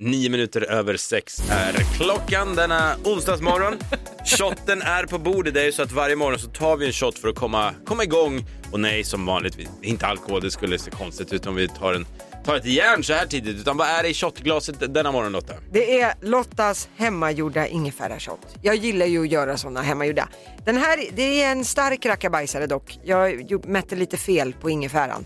Nio 0.00 0.30
minuter 0.30 0.62
över 0.62 0.96
sex 0.96 1.42
är 1.50 1.72
klockan 1.72 2.54
denna 2.54 2.96
onsdagsmorgon. 3.04 3.74
Shotten 4.38 4.82
är 4.82 5.06
på 5.06 5.18
bordet. 5.18 5.54
Det 5.54 5.60
är 5.60 5.64
ju 5.64 5.72
så 5.72 5.82
att 5.82 5.92
varje 5.92 6.16
morgon 6.16 6.38
så 6.38 6.48
tar 6.48 6.76
vi 6.76 6.86
en 6.86 6.92
shot 6.92 7.18
för 7.18 7.28
att 7.28 7.34
komma, 7.34 7.74
komma 7.84 8.04
igång. 8.04 8.46
Och 8.72 8.80
nej, 8.80 9.04
som 9.04 9.26
vanligt, 9.26 9.58
inte 9.82 10.06
alkohol, 10.06 10.40
det 10.40 10.50
skulle 10.50 10.78
se 10.78 10.90
konstigt 10.90 11.32
ut 11.32 11.46
om 11.46 11.54
vi 11.54 11.68
tar, 11.68 11.92
en, 11.94 12.06
tar 12.44 12.56
ett 12.56 12.64
järn 12.64 13.04
så 13.04 13.12
här 13.12 13.26
tidigt. 13.26 13.60
Utan 13.60 13.76
vad 13.76 13.88
är 13.88 14.02
det 14.02 14.08
i 14.08 14.14
shotglaset 14.14 14.94
denna 14.94 15.12
morgon 15.12 15.32
Lotta? 15.32 15.54
Det 15.72 16.00
är 16.00 16.14
Lottas 16.22 16.88
hemmagjorda 16.96 17.66
ingefärashot. 17.66 18.56
Jag 18.62 18.76
gillar 18.76 19.06
ju 19.06 19.22
att 19.22 19.32
göra 19.32 19.56
sådana 19.56 19.82
hemmagjorda. 19.82 20.28
Den 20.64 20.76
här, 20.76 21.04
det 21.16 21.42
är 21.42 21.52
en 21.52 21.64
stark 21.64 22.06
rackabajsare 22.06 22.66
dock. 22.66 22.98
Jag 23.04 23.66
mätte 23.66 23.96
lite 23.96 24.16
fel 24.16 24.52
på 24.60 24.70
ingefäran. 24.70 25.24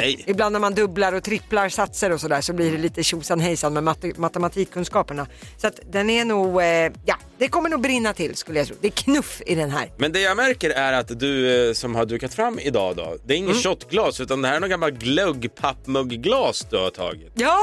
Nej. 0.00 0.24
Ibland 0.26 0.52
när 0.52 0.60
man 0.60 0.74
dubblar 0.74 1.12
och 1.12 1.22
tripplar 1.24 1.68
satser 1.68 2.12
och 2.12 2.20
sådär 2.20 2.40
så 2.40 2.52
blir 2.52 2.72
det 2.72 2.78
lite 2.78 3.02
tjosan 3.02 3.40
hejsan 3.40 3.72
med 3.72 3.82
matte, 3.84 4.12
matematikkunskaperna. 4.16 5.26
Så 5.56 5.66
att 5.66 5.80
den 5.92 6.10
är 6.10 6.24
nog, 6.24 6.60
eh, 6.62 6.66
ja, 7.04 7.16
det 7.38 7.48
kommer 7.48 7.68
nog 7.68 7.80
brinna 7.80 8.12
till 8.12 8.36
skulle 8.36 8.58
jag 8.58 8.66
tro. 8.68 8.76
Det 8.80 8.86
är 8.86 8.90
knuff 8.90 9.42
i 9.46 9.54
den 9.54 9.70
här. 9.70 9.90
Men 9.98 10.12
det 10.12 10.20
jag 10.20 10.36
märker 10.36 10.70
är 10.70 10.92
att 10.92 11.18
du 11.20 11.66
eh, 11.68 11.72
som 11.72 11.94
har 11.94 12.04
dukat 12.04 12.34
fram 12.34 12.58
idag 12.58 12.96
då, 12.96 13.16
det 13.24 13.34
är 13.34 13.38
Mm. 13.38 13.50
inget 13.50 13.62
shotglas 13.62 14.20
utan 14.20 14.42
det 14.42 14.48
här 14.48 14.56
är 14.56 14.60
någon 14.60 14.70
gammal 14.70 14.90
glöggpappmugglas 14.90 16.66
du 16.70 16.76
har 16.76 16.90
tagit. 16.90 17.32
Ja, 17.34 17.58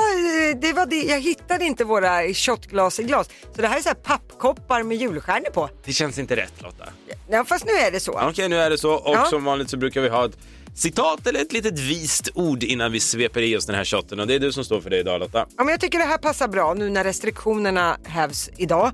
eh, 0.52 0.58
det 0.62 0.74
var 0.74 0.86
det. 0.86 1.02
Jag 1.02 1.20
hittade 1.22 1.66
inte 1.66 1.84
våra 1.84 2.34
shotglas 2.34 3.00
i 3.00 3.04
glas. 3.04 3.30
Så 3.56 3.62
det 3.62 3.68
här 3.68 3.78
är 3.78 3.82
så 3.82 3.90
här 3.90 3.96
pappkoppar 3.96 4.84
med 4.84 4.98
julstjärnor 4.98 5.50
på. 5.50 5.70
Det 5.86 5.94
känns 5.94 6.20
inte 6.20 6.36
rätt 6.36 6.54
Lotta. 6.62 6.86
Ja, 7.30 7.46
fast 7.46 7.66
nu 7.66 7.72
är 7.72 7.92
det 7.92 8.00
så. 8.00 8.20
Okej, 8.30 8.50
nu 8.50 8.58
är 8.58 8.70
det 8.70 8.78
så 8.78 8.92
och 8.94 9.16
Ja. 9.16 9.26
som 9.26 9.44
vanligt 9.44 9.70
så 9.70 9.78
brukar 9.78 10.02
vi 10.02 10.10
ha 10.10 10.26
ett 10.26 10.38
citat 10.76 11.28
eller 11.28 11.42
ett 11.42 11.54
litet 11.54 11.80
vist 11.80 12.30
ord 12.34 12.64
innan 12.64 12.92
vi 12.92 13.00
sveper 13.00 13.42
i 13.42 13.58
oss 13.58 13.66
den 13.66 13.76
här 13.76 13.86
shotten 13.86 14.20
och 14.20 14.28
det 14.28 14.36
är 14.36 14.40
du 14.40 14.52
som 14.52 14.66
står 14.66 14.82
för 14.82 14.90
det 14.90 15.00
idag 15.00 15.20
Lotta. 15.20 15.46
Ja, 15.58 15.64
men 15.64 15.68
jag 15.68 15.80
tycker 15.80 15.98
det 16.00 16.06
här 16.06 16.18
passar 16.18 16.48
bra 16.48 16.74
nu 16.74 16.90
när 16.90 17.04
restriktionerna 17.04 17.98
hävs 18.04 18.50
idag. 18.58 18.92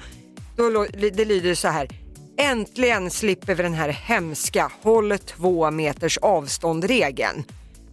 Då, 0.56 0.86
det 1.14 1.26
lyder 1.26 1.56
så 1.56 1.68
här. 1.68 1.90
Äntligen 2.38 3.12
slipper 3.12 3.56
vi 3.56 3.64
den 3.64 3.74
här 3.74 3.90
hemska 3.90 4.72
håll 4.82 5.18
två 5.18 5.72
meters 5.72 6.18
avstånd-regeln. 6.18 7.44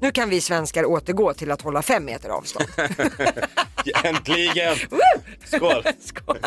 Nu 0.01 0.11
kan 0.11 0.29
vi 0.29 0.41
svenskar 0.41 0.85
återgå 0.85 1.35
till 1.35 1.51
att 1.51 1.63
hålla 1.63 1.83
fem 1.83 2.05
meter 2.05 2.29
avstånd. 2.29 2.69
Äntligen! 4.05 4.77
Skål! 5.45 5.83
Skål. 6.01 6.39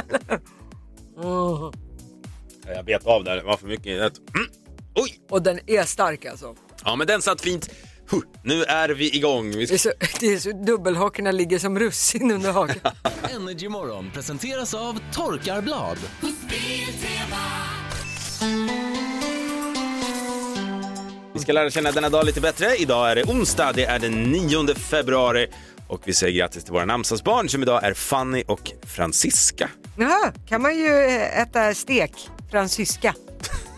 Jag 2.66 2.86
bet 2.86 3.06
av 3.06 3.24
där, 3.24 3.36
det 3.36 3.44
var 3.44 3.58
för 3.58 3.68
mycket. 3.68 3.88
Mm. 3.88 4.48
Oj! 4.96 5.20
Och 5.30 5.42
den 5.42 5.60
är 5.68 5.84
stark 5.84 6.26
alltså. 6.26 6.56
Ja 6.86 6.96
men 6.96 7.08
den 7.08 7.22
satt 7.22 7.42
fint. 7.42 7.70
Huh, 8.12 8.22
Nu 8.44 8.64
är 8.64 8.90
vi 8.90 9.16
igång. 9.16 9.52
Vi 9.52 9.66
Det 9.66 9.74
är 9.74 9.78
så, 9.78 9.92
det 10.20 10.34
är 10.34 10.40
så 10.40 10.52
dubbelhakorna 10.52 11.32
ligger 11.32 11.60
som 11.60 11.80
russin 11.80 12.32
under 12.32 12.52
hakan. 12.52 12.92
Energy 13.36 13.70
Morgon 13.70 14.12
presenteras 14.14 14.74
av 14.74 15.00
Torkarblad. 15.14 15.98
vi 21.34 21.40
ska 21.40 21.52
lära 21.54 21.70
känna 21.70 21.92
denna 21.92 22.10
dag 22.10 22.26
lite 22.26 22.42
bättre. 22.42 22.76
Idag 22.76 23.12
är 23.12 23.16
det 23.16 23.24
onsdag, 23.24 23.72
det 23.76 23.86
är 23.86 24.00
den 24.00 24.24
9 24.24 24.76
februari 24.76 25.48
och 25.88 26.02
vi 26.06 26.14
säger 26.14 26.38
grattis 26.40 26.64
till 26.64 26.74
våra 26.74 26.86
namnsdagsbarn 26.86 27.50
som 27.50 27.62
idag 27.62 27.84
är 27.84 27.94
Fanny 27.94 28.44
och 28.48 28.72
Francisca. 28.96 29.70
Jaha, 29.98 30.32
kan 30.48 30.62
man 30.62 30.78
ju 30.78 30.88
eh, 30.88 31.42
äta 31.42 31.74
stek, 31.74 32.12
fransyska. 32.52 33.14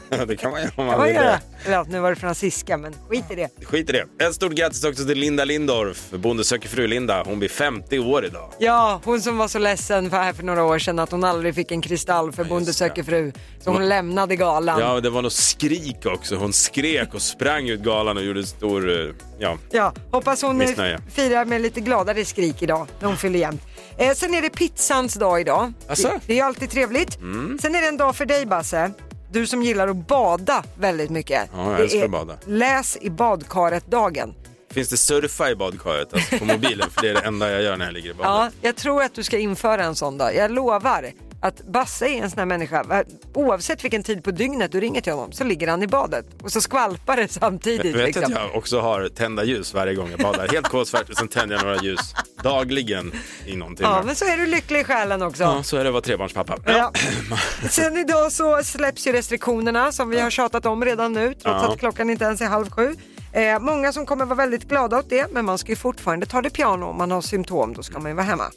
det 0.28 0.36
kan 0.36 0.52
man 0.52 0.62
göra 0.62 0.72
om 0.76 0.86
man 0.86 1.04
vill 1.04 1.14
det. 1.14 1.40
Eller 1.66 1.76
ja, 1.76 1.86
nu 1.90 2.00
var 2.00 2.10
det 2.10 2.16
fransyska, 2.16 2.78
men 2.78 2.96
skit 3.10 3.26
i 3.32 3.36
det. 3.36 3.50
Skit 3.66 3.90
i 3.90 3.92
det. 3.92 4.26
Ett 4.26 4.36
stort 4.36 4.52
grattis 4.52 4.84
också 4.84 5.06
till 5.06 5.18
Linda 5.18 5.46
Lindorff, 5.46 6.10
Bonde 6.12 6.44
söker 6.44 6.70
fru-Linda. 6.70 7.24
Hon 7.26 7.40
blir 7.40 7.50
50 7.50 8.00
år 8.00 8.26
idag. 8.26 8.50
Ja, 8.60 9.02
hon 9.06 9.22
som 9.22 9.38
var 9.38 9.48
så 9.48 9.60
ledsen 9.60 10.10
för 10.10 10.18
här 10.18 10.34
för 10.34 10.44
några 10.44 10.64
år 10.64 10.80
sedan 10.80 11.00
att 11.00 11.12
hon 11.12 11.24
aldrig 11.24 11.56
fick 11.56 11.72
en 11.72 11.82
kristall 11.82 12.32
för 12.32 12.44
Bonde 12.44 12.66
det. 12.70 12.74
söker 12.74 13.04
fru. 13.04 13.32
Så 13.64 13.72
hon 13.72 13.90
lämnade 13.90 14.36
galan. 14.36 14.80
Ja, 14.80 15.00
det 15.00 15.10
var 15.10 15.22
något 15.22 15.34
skrik 15.34 16.06
också. 16.06 16.36
Hon 16.36 16.54
skrek 16.54 17.14
och 17.14 17.22
sprang 17.22 17.70
ut 17.70 17.80
galan 17.82 18.18
och 18.18 18.24
gjorde 18.24 18.44
stor, 18.46 19.00
eh, 19.02 19.14
ja, 19.40 19.58
Ja, 19.72 19.94
hoppas 20.12 20.42
hon 20.42 20.58
Missnöje. 20.58 21.00
firar 21.12 21.46
med 21.46 21.62
lite 21.62 21.82
gladare 21.82 22.26
skrik 22.26 22.62
idag 22.62 22.88
när 23.00 23.08
hon 23.08 23.18
fyller 23.18 23.40
jämnt. 23.40 23.62
Eh, 23.98 24.14
sen 24.14 24.34
är 24.34 24.42
det 24.42 24.50
pizzans 24.50 25.14
dag 25.14 25.42
idag. 25.42 25.74
Asså? 25.88 26.08
Det, 26.08 26.20
det 26.28 26.40
är 26.40 26.44
alltid 26.44 26.70
trevligt. 26.70 27.18
Mm. 27.18 27.60
Sen 27.62 27.76
är 27.76 27.82
det 27.82 27.88
en 27.88 27.98
dag 27.98 28.16
för 28.16 28.26
dig 28.26 28.46
Basse. 28.46 28.92
Du 29.32 29.48
som 29.48 29.64
gillar 29.64 29.88
att 29.88 30.08
bada 30.08 30.64
väldigt 30.80 31.10
mycket. 31.10 31.50
Ja, 31.54 31.72
jag 31.72 31.82
älskar 31.82 32.06
att 32.06 32.12
bada. 32.12 32.38
Läs 32.46 32.98
i 33.02 33.10
badkaret-dagen. 33.10 34.34
Finns 34.72 34.90
det 34.90 34.98
surfa 34.98 35.50
i 35.50 35.56
badkaret, 35.56 36.14
alltså 36.14 36.38
på 36.38 36.46
mobilen? 36.46 36.90
För 36.90 37.02
det 37.02 37.10
är 37.10 37.14
det 37.14 37.20
enda 37.20 37.52
jag 37.52 37.62
gör 37.62 37.78
när 37.78 37.86
jag 37.86 37.94
ligger 37.94 38.10
i 38.10 38.14
badet. 38.14 38.54
Ja, 38.62 38.68
jag 38.68 38.76
tror 38.76 39.04
att 39.04 39.14
du 39.14 39.24
ska 39.24 39.38
införa 39.38 39.84
en 39.84 39.96
sån 39.96 40.18
dag. 40.18 40.36
Jag 40.36 40.52
lovar 40.52 41.12
att 41.42 41.62
Basse 41.68 42.08
är 42.08 42.24
en 42.24 42.30
sån 42.30 42.40
här 42.40 42.46
människa. 42.46 43.04
Oavsett 43.34 43.84
vilken 43.84 44.04
tid 44.04 44.24
på 44.24 44.32
dygnet 44.32 44.72
du 44.72 44.80
ringer 44.80 45.02
till 45.02 45.14
honom 45.14 45.32
så 45.32 45.44
ligger 45.44 45.68
han 45.68 45.84
i 45.84 45.88
badet 45.88 46.26
och 46.44 46.52
så 46.52 46.62
skvalpar 46.62 47.16
det 47.18 47.28
samtidigt. 47.28 47.96
Vet 47.96 48.06
liksom. 48.06 48.24
att 48.24 48.30
jag 48.30 48.56
också 48.56 48.80
har 48.80 49.10
tända 49.10 49.44
ljus 49.44 49.74
varje 49.74 49.96
gång 49.96 50.12
jag 50.12 50.20
badar. 50.20 50.48
Helt 50.48 50.68
kolsvart 50.68 51.10
och 51.10 51.18
sen 51.18 51.28
tänder 51.28 51.56
jag 51.56 51.64
några 51.66 51.82
ljus 51.84 52.14
dagligen 52.44 53.12
i 53.46 53.56
någon 53.56 53.76
timme. 53.76 53.90
Ja, 53.90 54.04
men 54.06 54.16
så 54.16 54.26
är 54.26 54.38
du 54.38 54.46
lycklig 54.46 54.80
i 54.80 54.84
själen 54.84 55.22
också. 55.22 55.44
Ja, 55.44 55.64
så 55.64 55.78
är 55.78 55.84
det 55.84 55.90
att 55.90 55.94
vara 55.94 56.02
trebarnspappa. 56.02 56.58
Ja. 56.66 56.92
Sen 57.70 57.98
idag 57.98 58.32
så 58.32 58.64
släpps 58.64 59.08
ju 59.08 59.12
restriktionerna 59.12 59.92
som 59.92 60.10
vi 60.10 60.20
har 60.20 60.30
tjatat 60.30 60.66
om 60.66 60.86
redan 60.86 61.14
nu 61.14 61.28
trots 61.28 61.44
Ja. 61.44 61.72
att 61.74 61.80
klockan 61.80 62.10
inte 62.10 62.26
ens 62.26 62.42
är 62.42 62.46
halv 62.46 62.70
sju. 62.70 62.96
Eh, 63.34 63.60
många 63.60 63.94
som 63.94 64.06
kommer 64.06 64.26
vara 64.26 64.36
väldigt 64.36 64.64
glada 64.64 64.98
åt 65.00 65.10
det 65.10 65.32
men 65.34 65.46
man 65.46 65.58
ska 65.58 65.70
ju 65.70 65.76
fortfarande 65.76 66.26
ta 66.26 66.42
det 66.42 66.50
piano 66.50 66.86
om 66.86 66.98
man 66.98 67.12
har 67.12 67.22
symptom, 67.22 67.74
då 67.74 67.84
ska 67.84 68.00
man 68.00 68.12
ju 68.12 68.16
vara 68.16 68.26
hemma. 68.26 68.52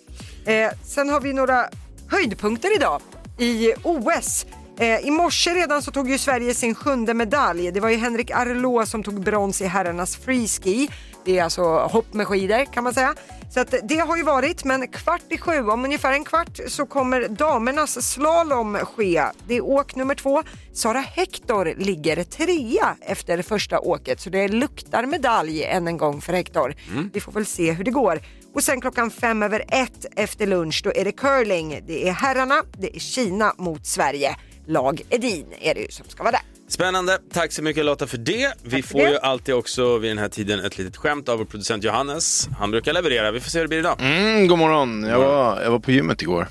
Eh, 0.47 0.71
sen 0.85 1.09
har 1.09 1.21
vi 1.21 1.33
några 1.33 1.69
höjdpunkter 2.13 2.77
idag 2.77 3.01
i 3.39 3.73
OS. 3.83 4.47
Eh, 4.79 5.07
I 5.07 5.11
morse 5.11 5.51
redan 5.51 5.83
så 5.83 5.91
tog 5.91 6.11
ju 6.11 6.19
Sverige 6.19 6.55
sin 6.55 6.75
sjunde 6.75 7.15
medalj. 7.15 7.71
Det 7.71 7.81
var 7.81 7.89
ju 7.89 7.97
Henrik 7.97 8.31
Arlå 8.31 8.87
som 8.87 9.03
tog 9.03 9.21
brons 9.21 9.61
i 9.63 9.67
herrarnas 9.67 10.17
freeski. 10.17 10.91
Det 11.25 11.39
är 11.39 11.45
alltså 11.45 11.63
hopp 11.65 12.15
med 12.15 12.27
skidor 12.27 12.65
kan 12.65 12.85
man 12.85 12.95
säga. 12.95 13.15
Så 13.55 13.61
att 13.61 13.75
det 13.83 13.99
har 13.99 14.17
ju 14.17 14.23
varit, 14.23 14.65
men 14.65 14.89
kvart 14.89 15.23
i 15.29 15.39
sju, 15.39 15.69
om 15.69 15.85
ungefär 15.85 16.13
en 16.13 16.25
kvart 16.25 16.61
så 16.69 16.87
kommer 16.87 17.29
damernas 17.29 18.13
slalom 18.13 18.77
ske. 18.77 19.25
Det 19.47 19.57
är 19.57 19.65
åk 19.65 19.95
nummer 19.95 20.15
två. 20.15 20.43
Sara 20.73 20.99
Hector 21.01 21.75
ligger 21.77 22.25
trea 22.25 22.97
efter 23.01 23.43
första 23.43 23.81
åket, 23.81 24.21
så 24.21 24.31
det 24.31 24.49
luktar 24.49 25.07
medalj 25.07 25.65
än 25.65 25.89
en 25.89 25.97
gång 25.99 26.21
för 26.21 26.33
Hector. 26.33 26.75
Vi 27.13 27.21
får 27.21 27.33
väl 27.33 27.47
se 27.47 27.73
hur 27.73 27.85
det 27.85 27.91
går. 27.91 28.21
Och 28.55 28.63
sen 28.63 28.81
klockan 28.81 29.11
fem 29.11 29.43
över 29.43 29.65
ett 29.69 30.07
efter 30.17 30.47
lunch, 30.47 30.81
då 30.85 30.93
är 30.95 31.05
det 31.05 31.13
curling. 31.13 31.81
Det 31.87 32.09
är 32.09 32.13
herrarna, 32.13 32.63
det 32.79 32.97
är 32.97 33.01
Kina 33.01 33.55
mot 33.59 33.87
Sverige. 33.87 34.37
Lag 34.67 35.03
Edin 35.11 35.47
är 35.61 35.75
det 35.75 35.81
ju 35.81 35.89
som 35.89 36.07
ska 36.09 36.23
vara 36.23 36.33
där. 36.33 36.41
Spännande. 36.69 37.19
Tack 37.33 37.53
så 37.53 37.63
mycket 37.63 37.85
Lotta 37.85 38.07
för 38.07 38.19
det. 38.19 38.53
Vi 38.63 38.83
för 38.83 38.89
får 38.89 38.99
det. 38.99 39.11
ju 39.11 39.19
alltid 39.19 39.55
också 39.55 39.99
vid 39.99 40.11
den 40.11 40.19
här 40.19 40.29
tiden 40.29 40.65
ett 40.65 40.79
litet 40.79 40.97
skämt 40.97 41.29
av 41.29 41.39
vår 41.39 41.45
producent 41.45 41.85
Johannes. 41.85 42.49
Han 42.59 42.71
brukar 42.71 42.93
leverera. 42.93 43.31
Vi 43.31 43.41
får 43.41 43.51
se 43.51 43.59
hur 43.59 43.65
det 43.65 43.69
blir 43.69 43.79
idag. 43.79 43.97
Mm, 44.01 44.47
god 44.49 44.59
morgon. 44.59 45.03
Jag 45.03 45.19
var, 45.19 45.63
jag 45.63 45.71
var 45.71 45.79
på 45.79 45.91
gymmet 45.91 46.23
igår. 46.23 46.49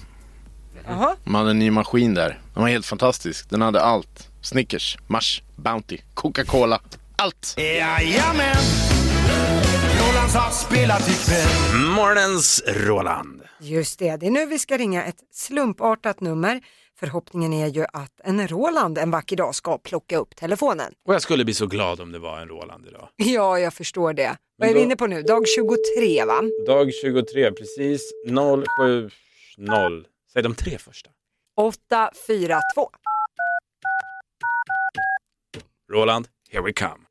Jaha. 0.86 1.16
De 1.24 1.36
hade 1.36 1.50
en 1.50 1.60
ny 1.60 1.72
maskin 1.72 2.14
där. 2.14 2.40
Den 2.54 2.64
var 2.64 2.70
helt 2.70 2.86
fantastisk. 2.86 3.50
Den 3.50 3.62
hade 3.62 3.82
allt. 3.82 4.28
Snickers, 4.42 4.98
Mars, 5.08 5.44
Bounty, 5.56 5.98
Coca-Cola. 6.14 6.80
Allt! 7.16 7.56
Jajamän! 7.58 8.91
Har 10.36 10.52
spelat 10.52 11.10
ikväll. 11.10 11.48
Morgonens 11.96 12.64
Roland. 12.68 13.42
Just 13.60 14.00
det, 14.00 14.16
det 14.16 14.26
är 14.26 14.32
nu 14.32 14.46
vi 14.46 14.60
ska 14.60 14.78
ringa 14.78 15.04
ett 15.04 15.16
slumpartat 15.32 16.22
nummer. 16.22 16.62
Förhoppningen 17.00 17.54
är 17.54 17.68
ju 17.68 17.86
att 17.94 18.22
en 18.24 18.48
Roland 18.48 18.98
en 18.98 19.12
vacker 19.12 19.36
dag 19.36 19.56
ska 19.56 19.78
plocka 19.78 20.18
upp 20.18 20.36
telefonen. 20.36 20.94
Och 21.08 21.14
jag 21.14 21.22
skulle 21.22 21.46
bli 21.46 21.54
så 21.54 21.68
glad 21.68 22.00
om 22.00 22.12
det 22.12 22.20
var 22.20 22.40
en 22.40 22.48
Roland 22.48 22.86
idag. 22.86 23.10
Ja, 23.16 23.60
jag 23.60 23.74
förstår 23.74 24.14
det. 24.14 24.38
Vad 24.58 24.70
är 24.70 24.74
vi 24.74 24.82
inne 24.82 24.96
på 24.96 25.08
nu? 25.08 25.22
Dag 25.22 25.44
23 25.48 26.26
va? 26.26 26.42
Dag 26.68 26.92
23, 27.02 27.52
precis 27.52 28.02
070. 28.28 29.12
Säg 30.34 30.44
de 30.44 30.56
tre 30.56 30.78
första. 30.78 31.10
842. 31.58 32.90
Roland, 35.92 36.28
here 36.52 36.64
we 36.64 36.74
come. 36.74 37.11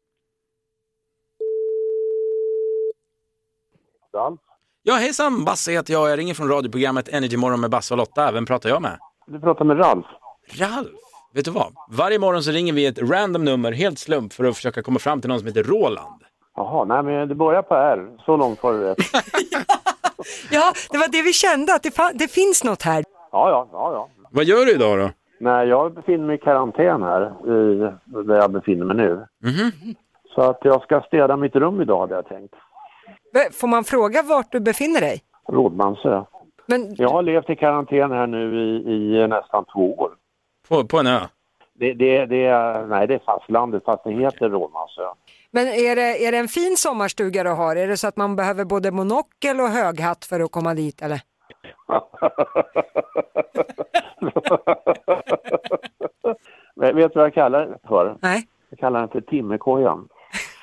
Ja, 4.82 4.94
hejsan! 4.94 5.44
Basse 5.44 5.72
heter 5.72 5.92
jag. 5.92 6.10
Jag 6.10 6.18
ringer 6.18 6.34
från 6.34 6.48
radioprogrammet 6.48 7.08
Energy 7.08 7.36
Morgon 7.36 7.60
med 7.60 7.70
Basse 7.70 7.94
och 7.94 7.98
Lotta. 7.98 8.32
Vem 8.32 8.46
pratar 8.46 8.68
jag 8.68 8.82
med? 8.82 8.98
Du 9.26 9.40
pratar 9.40 9.64
med 9.64 9.78
Ralf. 9.80 10.06
Ralf! 10.58 10.88
Vet 11.34 11.44
du 11.44 11.50
vad? 11.50 11.72
Varje 11.90 12.18
morgon 12.18 12.42
så 12.42 12.50
ringer 12.50 12.72
vi 12.72 12.86
ett 12.86 12.98
random 12.98 13.44
nummer, 13.44 13.72
helt 13.72 13.98
slump, 13.98 14.32
för 14.32 14.44
att 14.44 14.56
försöka 14.56 14.82
komma 14.82 14.98
fram 14.98 15.20
till 15.20 15.30
någon 15.30 15.38
som 15.38 15.46
heter 15.48 15.62
Roland. 15.62 16.22
Jaha, 16.56 16.84
nej 16.84 17.02
men 17.02 17.28
det 17.28 17.34
börjar 17.34 17.62
på 17.62 17.74
R. 17.74 18.08
Så 18.26 18.36
långt 18.36 18.62
var 18.62 18.72
du 18.72 18.80
rätt. 18.80 18.98
Ja, 20.50 20.72
det 20.90 20.98
var 20.98 21.08
det 21.08 21.22
vi 21.22 21.32
kände, 21.32 21.74
att 21.74 21.82
det, 21.82 21.96
fa- 21.96 22.10
det 22.14 22.28
finns 22.28 22.64
något 22.64 22.82
här. 22.82 23.04
Ja, 23.32 23.50
ja, 23.50 23.68
ja, 23.72 23.92
ja. 23.92 24.08
Vad 24.30 24.44
gör 24.44 24.66
du 24.66 24.72
idag 24.72 24.98
då? 24.98 25.10
Nej, 25.40 25.68
jag 25.68 25.94
befinner 25.94 26.26
mig 26.26 26.36
i 26.36 26.38
karantän 26.38 27.02
här, 27.02 27.22
i, 27.46 27.78
där 28.26 28.34
jag 28.36 28.50
befinner 28.50 28.84
mig 28.84 28.96
nu. 28.96 29.26
Så 30.34 30.42
att 30.42 30.58
jag 30.62 30.82
ska 30.82 31.00
städa 31.00 31.36
mitt 31.36 31.56
rum 31.56 31.80
idag, 31.80 32.00
hade 32.00 32.14
jag 32.14 32.28
tänkt. 32.28 32.54
Får 33.52 33.68
man 33.68 33.84
fråga 33.84 34.22
vart 34.22 34.52
du 34.52 34.60
befinner 34.60 35.00
dig? 35.00 35.22
Rådmansö. 35.48 36.24
Men 36.66 36.94
Jag 36.94 37.08
har 37.08 37.22
levt 37.22 37.50
i 37.50 37.56
karantän 37.56 38.10
här 38.12 38.26
nu 38.26 38.60
i, 38.60 39.16
i 39.16 39.26
nästan 39.28 39.64
två 39.64 39.94
år. 39.94 40.10
På, 40.68 40.84
på 40.84 40.98
en 40.98 41.06
ö. 41.06 41.20
Det, 41.74 41.92
det, 41.92 42.26
det, 42.26 42.44
är, 42.46 42.86
nej, 42.86 43.06
det 43.06 43.14
är 43.14 43.18
fastlandet 43.18 43.84
fast 43.84 44.04
det 44.04 44.12
heter 44.12 44.48
Rådmansö. 44.48 45.02
Men 45.50 45.66
är 45.68 45.96
det, 45.96 46.26
är 46.26 46.32
det 46.32 46.38
en 46.38 46.48
fin 46.48 46.76
sommarstuga 46.76 47.44
du 47.44 47.50
har? 47.50 47.76
Är 47.76 47.88
det 47.88 47.96
så 47.96 48.08
att 48.08 48.16
man 48.16 48.36
behöver 48.36 48.64
både 48.64 48.90
monokel 48.90 49.60
och 49.60 49.68
höghatt 49.68 50.24
för 50.24 50.40
att 50.40 50.50
komma 50.50 50.74
dit 50.74 51.02
eller? 51.02 51.20
Men 56.76 56.96
Vet 56.96 57.12
du 57.12 57.18
vad 57.18 57.26
jag 57.26 57.34
kallar 57.34 57.66
det 57.66 57.78
för? 57.88 58.16
Nej. 58.20 58.46
Jag 58.70 58.78
kallar 58.78 59.00
den 59.00 59.08
för 59.08 59.20
Timmerkojan. 59.20 60.08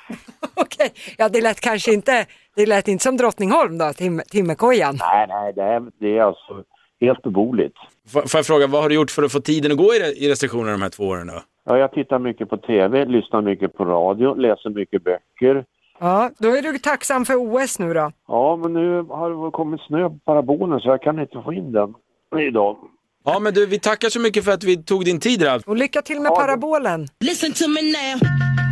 Okej, 0.56 0.92
ja 1.18 1.28
det 1.28 1.40
lät 1.40 1.60
kanske 1.60 1.92
inte, 1.92 2.26
det 2.58 2.66
lät 2.66 2.88
inte 2.88 3.02
som 3.02 3.16
Drottningholm 3.16 3.78
då, 3.78 3.92
tim, 3.92 4.20
Timmerkojan. 4.30 4.98
Nej, 5.00 5.26
nej, 5.28 5.52
det 5.52 5.62
är, 5.62 5.82
det 6.00 6.18
är 6.18 6.22
alltså 6.22 6.64
helt 7.00 7.22
beboeligt. 7.22 7.76
Får, 8.12 8.22
får 8.22 8.38
jag 8.38 8.46
fråga, 8.46 8.66
vad 8.66 8.82
har 8.82 8.88
du 8.88 8.94
gjort 8.94 9.10
för 9.10 9.22
att 9.22 9.32
få 9.32 9.40
tiden 9.40 9.72
att 9.72 9.78
gå 9.78 9.94
i, 9.94 9.98
i 10.24 10.30
restriktionerna 10.30 10.72
de 10.72 10.82
här 10.82 10.88
två 10.88 11.04
åren 11.04 11.26
då? 11.26 11.42
Ja, 11.64 11.78
jag 11.78 11.92
tittar 11.92 12.18
mycket 12.18 12.48
på 12.50 12.56
tv, 12.56 13.04
lyssnar 13.04 13.42
mycket 13.42 13.76
på 13.76 13.84
radio, 13.84 14.34
läser 14.34 14.70
mycket 14.70 15.04
böcker. 15.04 15.64
Ja, 16.00 16.30
då 16.38 16.48
är 16.48 16.62
du 16.62 16.78
tacksam 16.78 17.24
för 17.24 17.34
OS 17.34 17.78
nu 17.78 17.94
då. 17.94 18.12
Ja, 18.28 18.56
men 18.56 18.72
nu 18.72 19.02
har 19.02 19.44
det 19.44 19.50
kommit 19.50 19.80
snö 19.80 20.08
på 20.08 20.18
parabolen 20.24 20.80
så 20.80 20.88
jag 20.88 21.02
kan 21.02 21.20
inte 21.20 21.42
få 21.44 21.52
in 21.52 21.72
den 21.72 21.94
idag. 22.40 22.76
Ja, 23.24 23.38
men 23.38 23.54
du, 23.54 23.66
vi 23.66 23.78
tackar 23.78 24.08
så 24.08 24.20
mycket 24.20 24.44
för 24.44 24.52
att 24.52 24.64
vi 24.64 24.76
tog 24.84 25.04
din 25.04 25.20
tid, 25.20 25.46
Ralf. 25.46 25.68
Och 25.68 25.76
lycka 25.76 26.02
till 26.02 26.20
med 26.20 26.34
parabolen. 26.34 27.08
Listen 27.20 27.52
to 27.52 27.68
me 27.68 27.82
now. 27.82 28.67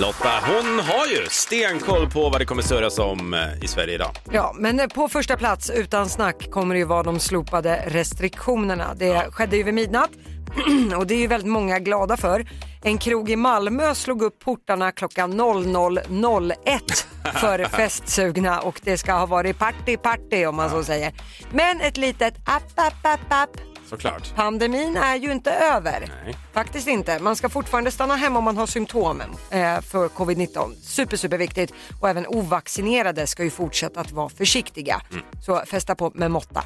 Lotta, 0.00 0.28
hon 0.46 0.78
har 0.78 1.06
ju 1.06 1.26
stenkoll 1.28 2.10
på 2.10 2.30
vad 2.30 2.40
det 2.40 2.44
kommer 2.44 2.62
surras 2.62 2.98
om 2.98 3.34
eh, 3.34 3.64
i 3.64 3.68
Sverige 3.68 3.94
idag. 3.94 4.10
Ja, 4.32 4.54
men 4.58 4.88
på 4.94 5.08
första 5.08 5.36
plats 5.36 5.70
utan 5.70 6.08
snack 6.08 6.50
kommer 6.50 6.74
det 6.74 6.78
ju 6.78 6.84
vara 6.84 7.02
de 7.02 7.20
slopade 7.20 7.84
restriktionerna. 7.86 8.94
Det 8.94 9.30
skedde 9.30 9.56
ju 9.56 9.62
vid 9.62 9.74
midnatt 9.74 10.10
och 10.96 11.06
det 11.06 11.14
är 11.14 11.18
ju 11.18 11.26
väldigt 11.26 11.50
många 11.50 11.78
glada 11.78 12.16
för. 12.16 12.48
En 12.82 12.98
krog 12.98 13.30
i 13.30 13.36
Malmö 13.36 13.94
slog 13.94 14.22
upp 14.22 14.38
portarna 14.38 14.92
klockan 14.92 15.40
00.01 15.40 17.06
för 17.40 17.64
festsugna 17.64 18.60
och 18.60 18.80
det 18.84 18.98
ska 18.98 19.12
ha 19.12 19.26
varit 19.26 19.58
party 19.58 19.96
party 19.96 20.46
om 20.46 20.56
man 20.56 20.70
så 20.70 20.84
säger. 20.84 21.12
Men 21.52 21.80
ett 21.80 21.96
litet 21.96 22.34
app 22.44 22.72
app 22.76 23.06
app 23.06 23.32
app 23.32 23.69
Såklart. 23.90 24.34
Pandemin 24.34 24.96
är 24.96 25.16
ju 25.16 25.32
inte 25.32 25.50
över. 25.50 26.10
Nej. 26.24 26.36
Faktiskt 26.52 26.88
inte. 26.88 27.18
Man 27.18 27.36
ska 27.36 27.48
fortfarande 27.48 27.90
stanna 27.90 28.16
hemma 28.16 28.38
om 28.38 28.44
man 28.44 28.56
har 28.56 28.66
symptomen 28.66 29.30
eh, 29.50 29.80
för 29.80 30.08
covid-19. 30.08 30.74
Super, 30.82 31.16
super 31.16 31.38
viktigt. 31.38 31.72
Och 32.00 32.08
även 32.08 32.26
ovaccinerade 32.26 33.26
ska 33.26 33.44
ju 33.44 33.50
fortsätta 33.50 34.00
att 34.00 34.12
vara 34.12 34.28
försiktiga. 34.28 35.02
Så 35.46 35.62
fästa 35.66 35.94
på 35.94 36.12
med 36.14 36.30
måtta. 36.30 36.64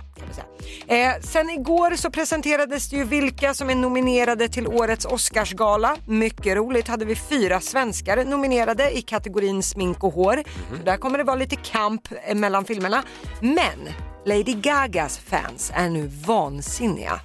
Eh, 0.86 1.12
sen 1.20 1.50
igår 1.50 1.96
så 1.96 2.10
presenterades 2.10 2.90
det 2.90 2.96
ju 2.96 3.04
vilka 3.04 3.54
som 3.54 3.70
är 3.70 3.74
nominerade 3.74 4.48
till 4.48 4.66
årets 4.66 5.04
Oscarsgala. 5.04 5.96
Mycket 6.06 6.56
roligt 6.56 6.88
hade 6.88 7.04
vi 7.04 7.16
fyra 7.16 7.60
svenskar 7.60 8.24
nominerade 8.24 8.98
i 8.98 9.02
kategorin 9.02 9.62
smink 9.62 10.04
och 10.04 10.12
hår. 10.12 10.42
Så 10.78 10.84
där 10.84 10.96
kommer 10.96 11.18
det 11.18 11.24
vara 11.24 11.36
lite 11.36 11.56
kamp 11.56 12.08
eh, 12.26 12.34
mellan 12.34 12.64
filmerna. 12.64 13.02
Men 13.40 13.88
Lady 14.26 14.54
Gagas 14.54 15.18
fans 15.18 15.72
är 15.74 15.88
nu 15.88 16.10
vansinniga. 16.26 17.20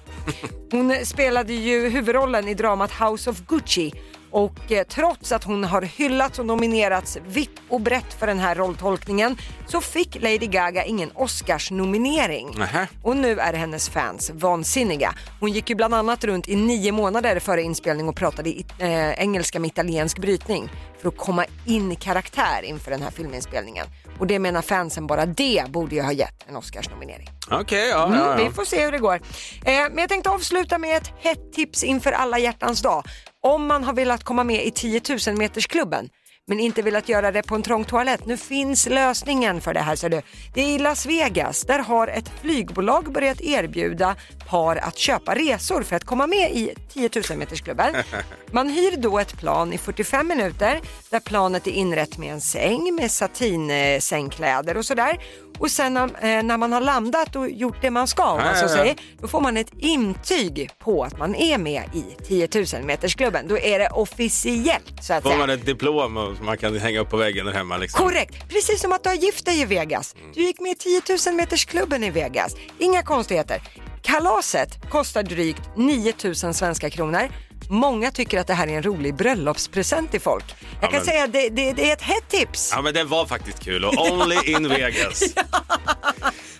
Hon 0.70 0.94
spelade 1.04 1.52
ju 1.52 1.88
huvudrollen 1.88 2.48
i 2.48 2.54
dramat 2.54 2.90
House 2.90 3.30
of 3.30 3.40
Gucci 3.46 3.92
och 4.30 4.72
eh, 4.72 4.86
trots 4.86 5.32
att 5.32 5.44
hon 5.44 5.64
har 5.64 5.82
hyllats 5.82 6.38
och 6.38 6.46
nominerats 6.46 7.18
vitt 7.26 7.60
och 7.68 7.80
brett 7.80 8.12
för 8.18 8.26
den 8.26 8.38
här 8.38 8.54
rolltolkningen 8.54 9.36
så 9.66 9.80
fick 9.80 10.22
Lady 10.22 10.46
Gaga 10.46 10.84
ingen 10.84 11.10
Oscars-nominering. 11.10 12.58
Nähä. 12.58 12.86
Och 13.02 13.16
nu 13.16 13.40
är 13.40 13.52
hennes 13.52 13.88
fans 13.88 14.30
vansinniga. 14.34 15.14
Hon 15.40 15.52
gick 15.52 15.70
ju 15.70 15.76
bland 15.76 15.94
annat 15.94 16.24
runt 16.24 16.48
i 16.48 16.56
nio 16.56 16.92
månader 16.92 17.38
före 17.38 17.62
inspelning 17.62 18.08
och 18.08 18.16
pratade 18.16 18.50
i, 18.50 18.66
eh, 18.78 19.10
engelska 19.10 19.60
med 19.60 19.68
italiensk 19.68 20.18
brytning 20.18 20.70
för 21.00 21.08
att 21.08 21.16
komma 21.16 21.44
in 21.66 21.92
i 21.92 21.96
karaktär 21.96 22.62
inför 22.64 22.90
den 22.90 23.02
här 23.02 23.10
filminspelningen. 23.10 23.86
Och 24.20 24.26
det 24.26 24.38
menar 24.38 24.62
fansen 24.62 25.06
bara 25.06 25.26
det 25.26 25.64
borde 25.68 25.94
ju 25.94 26.02
ha 26.02 26.12
gett 26.12 26.48
en 26.48 26.56
Oscars-nominering. 26.56 27.28
Okej, 27.50 27.88
ja, 27.88 28.06
Mm, 28.06 28.18
ja, 28.18 28.34
Vi 28.36 28.44
ja. 28.44 28.50
får 28.50 28.64
se 28.64 28.84
hur 28.84 28.92
det 28.92 28.98
går. 28.98 29.14
Eh, 29.14 29.20
men 29.64 29.98
jag 29.98 30.08
tänkte 30.08 30.30
avsluta 30.30 30.78
med 30.78 30.96
ett 30.96 31.10
hett 31.18 31.52
tips 31.52 31.84
inför 31.84 32.12
alla 32.12 32.38
hjärtans 32.38 32.82
dag. 32.82 33.04
Om 33.42 33.66
man 33.66 33.84
har 33.84 33.92
velat 33.92 34.24
komma 34.24 34.44
med 34.44 34.64
i 34.66 34.70
10 34.70 35.00
000 35.26 35.36
metersklubben 35.36 36.08
men 36.50 36.60
inte 36.60 36.82
velat 36.82 37.08
göra 37.08 37.32
det 37.32 37.42
på 37.42 37.54
en 37.54 37.62
trång 37.62 37.84
toalett. 37.84 38.26
Nu 38.26 38.36
finns 38.36 38.86
lösningen 38.86 39.60
för 39.60 39.74
det 39.74 39.80
här 39.80 39.96
ser 39.96 40.08
du. 40.08 40.22
Det 40.54 40.60
är 40.60 40.68
i 40.74 40.78
Las 40.78 41.06
Vegas. 41.06 41.64
Där 41.64 41.78
har 41.78 42.08
ett 42.08 42.32
flygbolag 42.40 43.12
börjat 43.12 43.40
erbjuda 43.40 44.16
par 44.48 44.76
att 44.76 44.98
köpa 44.98 45.34
resor 45.34 45.82
för 45.82 45.96
att 45.96 46.04
komma 46.04 46.26
med 46.26 46.50
i 46.50 46.74
10 46.92 47.10
000 47.30 47.38
metersklubbar. 47.38 48.04
Man 48.52 48.68
hyr 48.68 48.96
då 48.96 49.18
ett 49.18 49.38
plan 49.38 49.72
i 49.72 49.78
45 49.78 50.28
minuter 50.28 50.80
där 51.10 51.20
planet 51.20 51.66
är 51.66 51.70
inrett 51.70 52.18
med 52.18 52.32
en 52.32 52.40
säng 52.40 52.94
med 52.94 53.10
satinsängkläder 53.10 54.76
och 54.76 54.84
sådär. 54.84 55.18
Och 55.58 55.70
sen 55.70 55.94
när, 55.94 56.04
eh, 56.04 56.42
när 56.42 56.56
man 56.56 56.72
har 56.72 56.80
landat 56.80 57.36
och 57.36 57.50
gjort 57.50 57.76
det 57.82 57.90
man 57.90 58.08
ska, 58.08 58.30
om 58.30 58.38
man 58.38 58.56
så 58.56 58.68
säger, 58.68 58.96
då 59.20 59.28
får 59.28 59.40
man 59.40 59.56
ett 59.56 59.72
intyg 59.78 60.70
på 60.78 61.04
att 61.04 61.18
man 61.18 61.34
är 61.34 61.58
med 61.58 61.82
i 61.94 62.04
10 62.24 62.48
000 62.74 62.82
metersklubben. 62.84 63.48
Då 63.48 63.58
är 63.58 63.78
det 63.78 63.88
officiellt 63.88 64.92
så 65.02 65.12
att 65.14 65.22
Får 65.22 65.30
säga. 65.30 65.38
man 65.40 65.50
ett 65.50 65.66
diplom 65.66 66.34
som 66.36 66.46
man 66.46 66.58
kan 66.58 66.78
hänga 66.78 67.00
upp 67.00 67.10
på 67.10 67.16
väggen 67.16 67.46
där 67.46 67.52
hemma 67.52 67.76
liksom? 67.76 68.04
Korrekt, 68.08 68.48
precis 68.48 68.80
som 68.80 68.92
att 68.92 69.02
du 69.02 69.08
har 69.08 69.16
gift 69.16 69.44
dig 69.44 69.60
i 69.60 69.64
Vegas. 69.64 70.14
Du 70.34 70.42
gick 70.42 70.60
med 70.60 70.72
i 70.72 70.74
10 70.74 71.02
000 71.26 71.34
metersklubben 71.34 72.04
i 72.04 72.10
Vegas. 72.10 72.56
Inga 72.78 73.02
konstigheter. 73.02 73.62
Kalaset 74.02 74.90
kostar 74.90 75.22
drygt 75.22 75.62
9 75.76 76.12
000 76.24 76.34
svenska 76.54 76.90
kronor. 76.90 77.28
Många 77.70 78.10
tycker 78.10 78.40
att 78.40 78.46
det 78.46 78.54
här 78.54 78.66
är 78.66 78.76
en 78.76 78.82
rolig 78.82 79.14
bröllopspresent 79.14 80.10
till 80.10 80.20
folk. 80.20 80.44
Jag 80.80 80.90
kan 80.90 80.92
men- 80.98 81.04
säga 81.04 81.24
att 81.24 81.32
det, 81.32 81.48
det, 81.48 81.72
det 81.72 81.88
är 81.90 81.92
ett 81.92 82.02
hett 82.02 82.28
tips. 82.28 82.72
Ja, 82.74 82.82
men 82.82 82.94
det 82.94 83.04
var 83.04 83.26
faktiskt 83.26 83.60
kul 83.64 83.84
och 83.84 83.94
only 84.12 84.36
in 84.46 84.68
Vegas. 84.68 85.22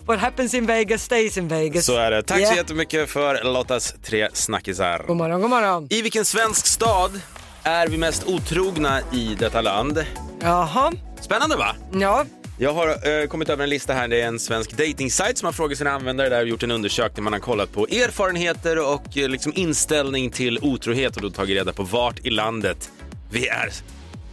What 0.06 0.20
happens 0.20 0.54
in 0.54 0.66
Vegas 0.66 1.02
stays 1.02 1.36
in 1.38 1.48
Vegas. 1.48 1.84
Så 1.86 1.96
är 1.96 2.10
det. 2.10 2.22
Tack 2.22 2.36
så 2.38 2.42
Yeah. 2.42 2.56
jättemycket 2.56 3.10
för 3.10 3.44
Lottas 3.44 3.94
tre 4.04 4.28
snackisar. 4.32 5.04
God 5.06 5.16
morgon, 5.16 5.40
god 5.40 5.50
morgon. 5.50 5.86
I 5.90 6.02
vilken 6.02 6.24
svensk 6.24 6.66
stad 6.66 7.20
är 7.62 7.86
vi 7.88 7.98
mest 7.98 8.24
otrogna 8.26 9.00
i 9.12 9.36
detta 9.38 9.60
land? 9.60 10.06
Jaha, 10.40 10.92
Spännande 11.20 11.56
va? 11.56 11.74
ja. 11.92 12.24
Jag 12.62 12.72
har 12.72 13.20
eh, 13.20 13.26
kommit 13.26 13.48
över 13.48 13.64
en 13.64 13.70
lista 13.70 13.92
här. 13.92 14.08
Det 14.08 14.20
är 14.20 14.26
en 14.26 14.38
svensk 14.38 14.70
dating-sajt 14.72 15.38
som 15.38 15.46
har 15.46 15.52
frågat 15.52 15.78
sina 15.78 15.90
användare 15.90 16.28
där 16.28 16.42
och 16.42 16.48
gjort 16.48 16.62
en 16.62 16.70
undersökning. 16.70 17.24
Man 17.24 17.32
har 17.32 17.40
kollat 17.40 17.72
på 17.72 17.86
erfarenheter 17.86 18.78
och 18.92 19.16
eh, 19.18 19.28
liksom 19.28 19.52
inställning 19.56 20.30
till 20.30 20.58
otrohet 20.62 21.16
och 21.16 21.22
då 21.22 21.30
tagit 21.30 21.56
reda 21.56 21.72
på 21.72 21.82
vart 21.82 22.26
i 22.26 22.30
landet 22.30 22.90
vi 23.32 23.48
är 23.48 23.70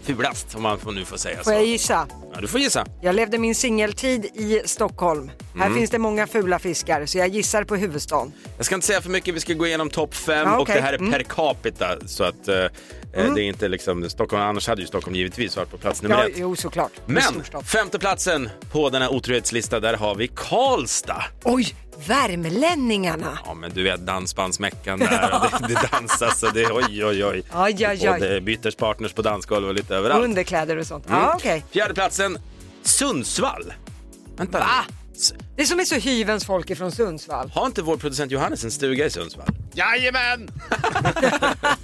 fulast, 0.03 0.55
om 0.55 0.61
man 0.61 0.79
nu 0.95 1.05
får 1.05 1.17
säga 1.17 1.37
så. 1.37 1.43
Får 1.43 1.53
jag 1.53 1.65
gissa? 1.65 2.07
Ja, 2.33 2.41
du 2.41 2.47
får 2.47 2.59
gissa. 2.59 2.85
Jag 3.01 3.15
levde 3.15 3.37
min 3.37 3.55
singeltid 3.55 4.25
i 4.25 4.61
Stockholm. 4.65 5.31
Här 5.55 5.65
Mm. 5.65 5.77
finns 5.77 5.89
det 5.89 5.99
många 5.99 6.27
fula 6.27 6.59
fiskar 6.59 7.05
så 7.05 7.17
jag 7.17 7.27
gissar 7.27 7.63
på 7.63 7.75
huvudstaden. 7.75 8.33
Jag 8.57 8.65
ska 8.65 8.75
inte 8.75 8.87
säga 8.87 9.01
för 9.01 9.09
mycket, 9.09 9.35
vi 9.35 9.39
ska 9.39 9.53
gå 9.53 9.67
igenom 9.67 9.89
topp 9.89 10.13
fem 10.15 10.47
Ja, 10.47 10.55
och 10.55 10.61
okej. 10.61 10.75
det 10.75 10.81
här 10.81 10.93
är 10.93 10.97
Mm. 10.97 11.11
per 11.11 11.23
capita 11.23 11.87
så 12.07 12.23
att 12.23 12.47
eh, 12.47 12.65
eh, 13.25 13.33
det 13.33 13.41
är 13.41 13.43
inte 13.47 13.67
liksom 13.67 14.09
Stockholm, 14.09 14.43
annars 14.43 14.67
hade 14.67 14.81
ju 14.81 14.87
Stockholm 14.87 15.15
givetvis 15.15 15.57
varit 15.57 15.71
på 15.71 15.77
plats 15.77 16.01
nummer 16.01 16.15
Ja, 16.17 16.27
ett. 16.27 16.33
jo 16.37 16.55
såklart. 16.55 16.91
En 17.07 17.13
Men 17.13 17.23
storstad. 17.23 17.65
femte 17.67 17.99
platsen 17.99 18.49
på 18.71 18.89
den 18.89 19.01
här 19.01 19.13
otrohetslista, 19.13 19.79
där 19.79 19.93
har 19.93 20.15
vi 20.15 20.27
Karlstad. 20.27 21.23
Oj, 21.43 21.75
värmlänningarna. 22.07 23.39
Ja 23.45 23.53
men 23.53 23.71
du 23.73 23.83
vet 23.83 24.05
dansbandsmeckan 24.05 24.99
där 24.99 25.41
och 25.53 25.61
det, 25.61 25.73
det 25.73 25.89
dansas 25.91 26.43
och 26.43 26.53
det 26.53 26.71
oj 26.71 27.05
oj 27.05 27.25
oj. 27.25 27.43
Aj, 27.51 27.85
aj, 27.85 28.09
Och 28.09 28.19
det 28.19 28.41
byter 28.41 28.71
partners 28.77 29.13
på 29.13 29.21
dansgolv 29.21 29.67
och 29.67 29.73
lite 29.73 29.95
överallt. 29.95 30.23
Underkläder 30.23 30.77
och 30.77 30.87
sånt. 30.87 31.09
Mm. 31.09 31.19
Ja, 31.21 31.33
okej. 31.35 31.65
Fjärde 31.71 31.93
platsen 31.93 32.37
Sundsvall. 32.83 33.73
Vänta 34.37 34.59
Va? 34.59 34.65
Det 35.55 35.61
är 35.61 35.65
som 35.65 35.79
är 35.79 35.83
så 35.83 35.95
hyvens 35.95 36.45
folk 36.45 36.69
ifrån 36.69 36.91
Sundsvall. 36.91 37.49
Har 37.53 37.65
inte 37.65 37.81
vår 37.81 37.97
producent 37.97 38.31
Johannes 38.31 38.63
en 38.63 38.71
stuga 38.71 39.05
i 39.05 39.09
Sundsvall? 39.09 39.47
Jajamän! 39.73 40.49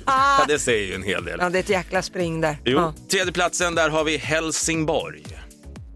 Ja, 0.06 0.46
det 0.48 0.60
säger 0.60 0.88
ju 0.88 0.96
en 0.96 1.04
hel 1.04 1.26
del. 1.26 1.38
Ja, 1.42 1.50
det 1.50 1.58
är 1.58 1.64
ett 1.64 1.70
jäkla 1.70 2.02
spring 2.02 2.42
där. 2.42 2.58
Jo, 2.66 2.78
Ja. 2.80 2.94
tredje 3.12 3.34
platsen 3.34 3.76
där 3.76 3.90
har 3.90 4.04
vi 4.04 4.18
Helsingborg. 4.18 5.24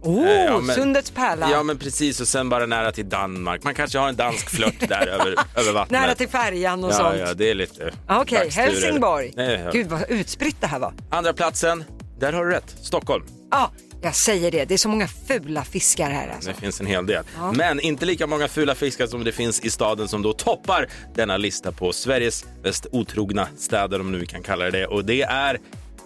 Oh, 0.02 0.28
Eh, 0.30 0.44
ja, 0.46 0.60
men- 0.60 0.76
Sundets 0.76 1.12
pärla. 1.12 1.50
Ja 1.52 1.64
men 1.64 1.78
precis 1.78 2.22
och 2.22 2.28
sen 2.28 2.50
bara 2.50 2.66
nära 2.66 2.92
till 2.92 3.10
Danmark. 3.10 3.64
Man 3.64 3.74
kanske 3.76 3.98
har 4.00 4.10
en 4.10 4.16
dansk 4.16 4.50
flört 4.50 4.80
där 4.90 5.08
över, 5.20 5.36
över 5.56 5.72
vattnet. 5.74 6.02
Nära 6.02 6.16
till 6.16 6.28
färjan 6.30 6.84
och 6.84 6.92
ja, 6.92 6.96
sånt. 6.98 7.16
ja, 7.20 7.34
det 7.34 7.50
är 7.50 7.56
lite 7.56 7.94
Ja, 8.08 8.22
Okej, 8.22 8.40
dagsturer. 8.44 8.66
Helsingborg. 8.68 9.34
Nej, 9.36 9.62
ja. 9.66 9.72
Gud 9.72 9.88
vad 9.88 10.10
utspritt 10.10 10.56
det 10.62 10.68
här 10.68 10.80
var. 10.80 10.94
Andra 11.12 11.34
platsen, 11.34 11.84
där 12.20 12.34
har 12.34 12.46
du 12.46 12.52
rätt. 12.52 12.76
Stockholm. 12.82 13.26
Ja, 13.52 13.72
jag 14.08 14.16
säger 14.16 14.52
det. 14.52 14.66
Det 14.66 14.74
är 14.74 14.78
så 14.78 14.90
många 14.90 15.08
fula 15.08 15.64
fiskar 15.64 16.10
här 16.10 16.28
alltså. 16.36 16.50
Det 16.50 16.56
finns 16.56 16.80
en 16.80 16.88
hel 16.88 17.06
del. 17.06 17.24
Men 17.54 17.80
inte 17.80 18.06
lika 18.06 18.28
många 18.28 18.48
fula 18.48 18.76
fiskar 18.76 19.08
som 19.08 19.24
det 19.24 19.32
finns 19.32 19.60
i 19.60 19.70
staden 19.70 20.08
som 20.08 20.22
då 20.22 20.34
toppar 20.34 20.90
denna 21.16 21.38
lista 21.38 21.72
på 21.72 21.94
Sveriges 21.94 22.46
mest 22.64 22.86
otrogna 22.92 23.48
städer, 23.58 24.02
om 24.02 24.12
nu 24.12 24.18
vi 24.20 24.26
kan 24.26 24.44
kalla 24.44 24.66
det 24.66 24.72
det. 24.72 24.88
Och 24.88 25.06
det 25.06 25.22
är 25.22 25.60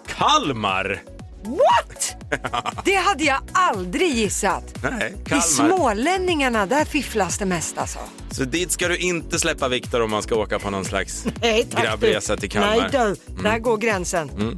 Kalmar. 0.08 1.01
What? 1.43 2.15
Det 2.86 2.96
hade 2.96 3.24
jag 3.24 3.41
aldrig 3.51 4.12
gissat. 4.15 4.63
Nej, 4.84 5.15
I 5.38 5.41
smålänningarna, 5.41 6.65
där 6.65 6.86
fifflas 6.86 7.38
det 7.38 7.46
mest 7.46 7.77
alltså. 7.77 8.00
Så 8.31 8.43
dit 8.43 8.72
ska 8.72 8.88
du 8.88 8.98
inte 8.98 9.39
släppa 9.39 9.67
Viktor 9.67 10.01
om 10.01 10.12
man 10.12 10.24
ska 10.24 10.36
åka 10.36 10.60
på 10.60 10.70
någon 10.70 10.86
slags 10.86 11.25
Nej, 11.41 11.67
grabbresa 11.84 12.38
till 12.38 12.50
Kalmar. 12.50 12.74
Mm. 12.74 12.91
Nej 12.93 13.15
du, 13.27 13.43
där 13.43 13.60
går 13.60 13.77
gränsen. 13.77 14.58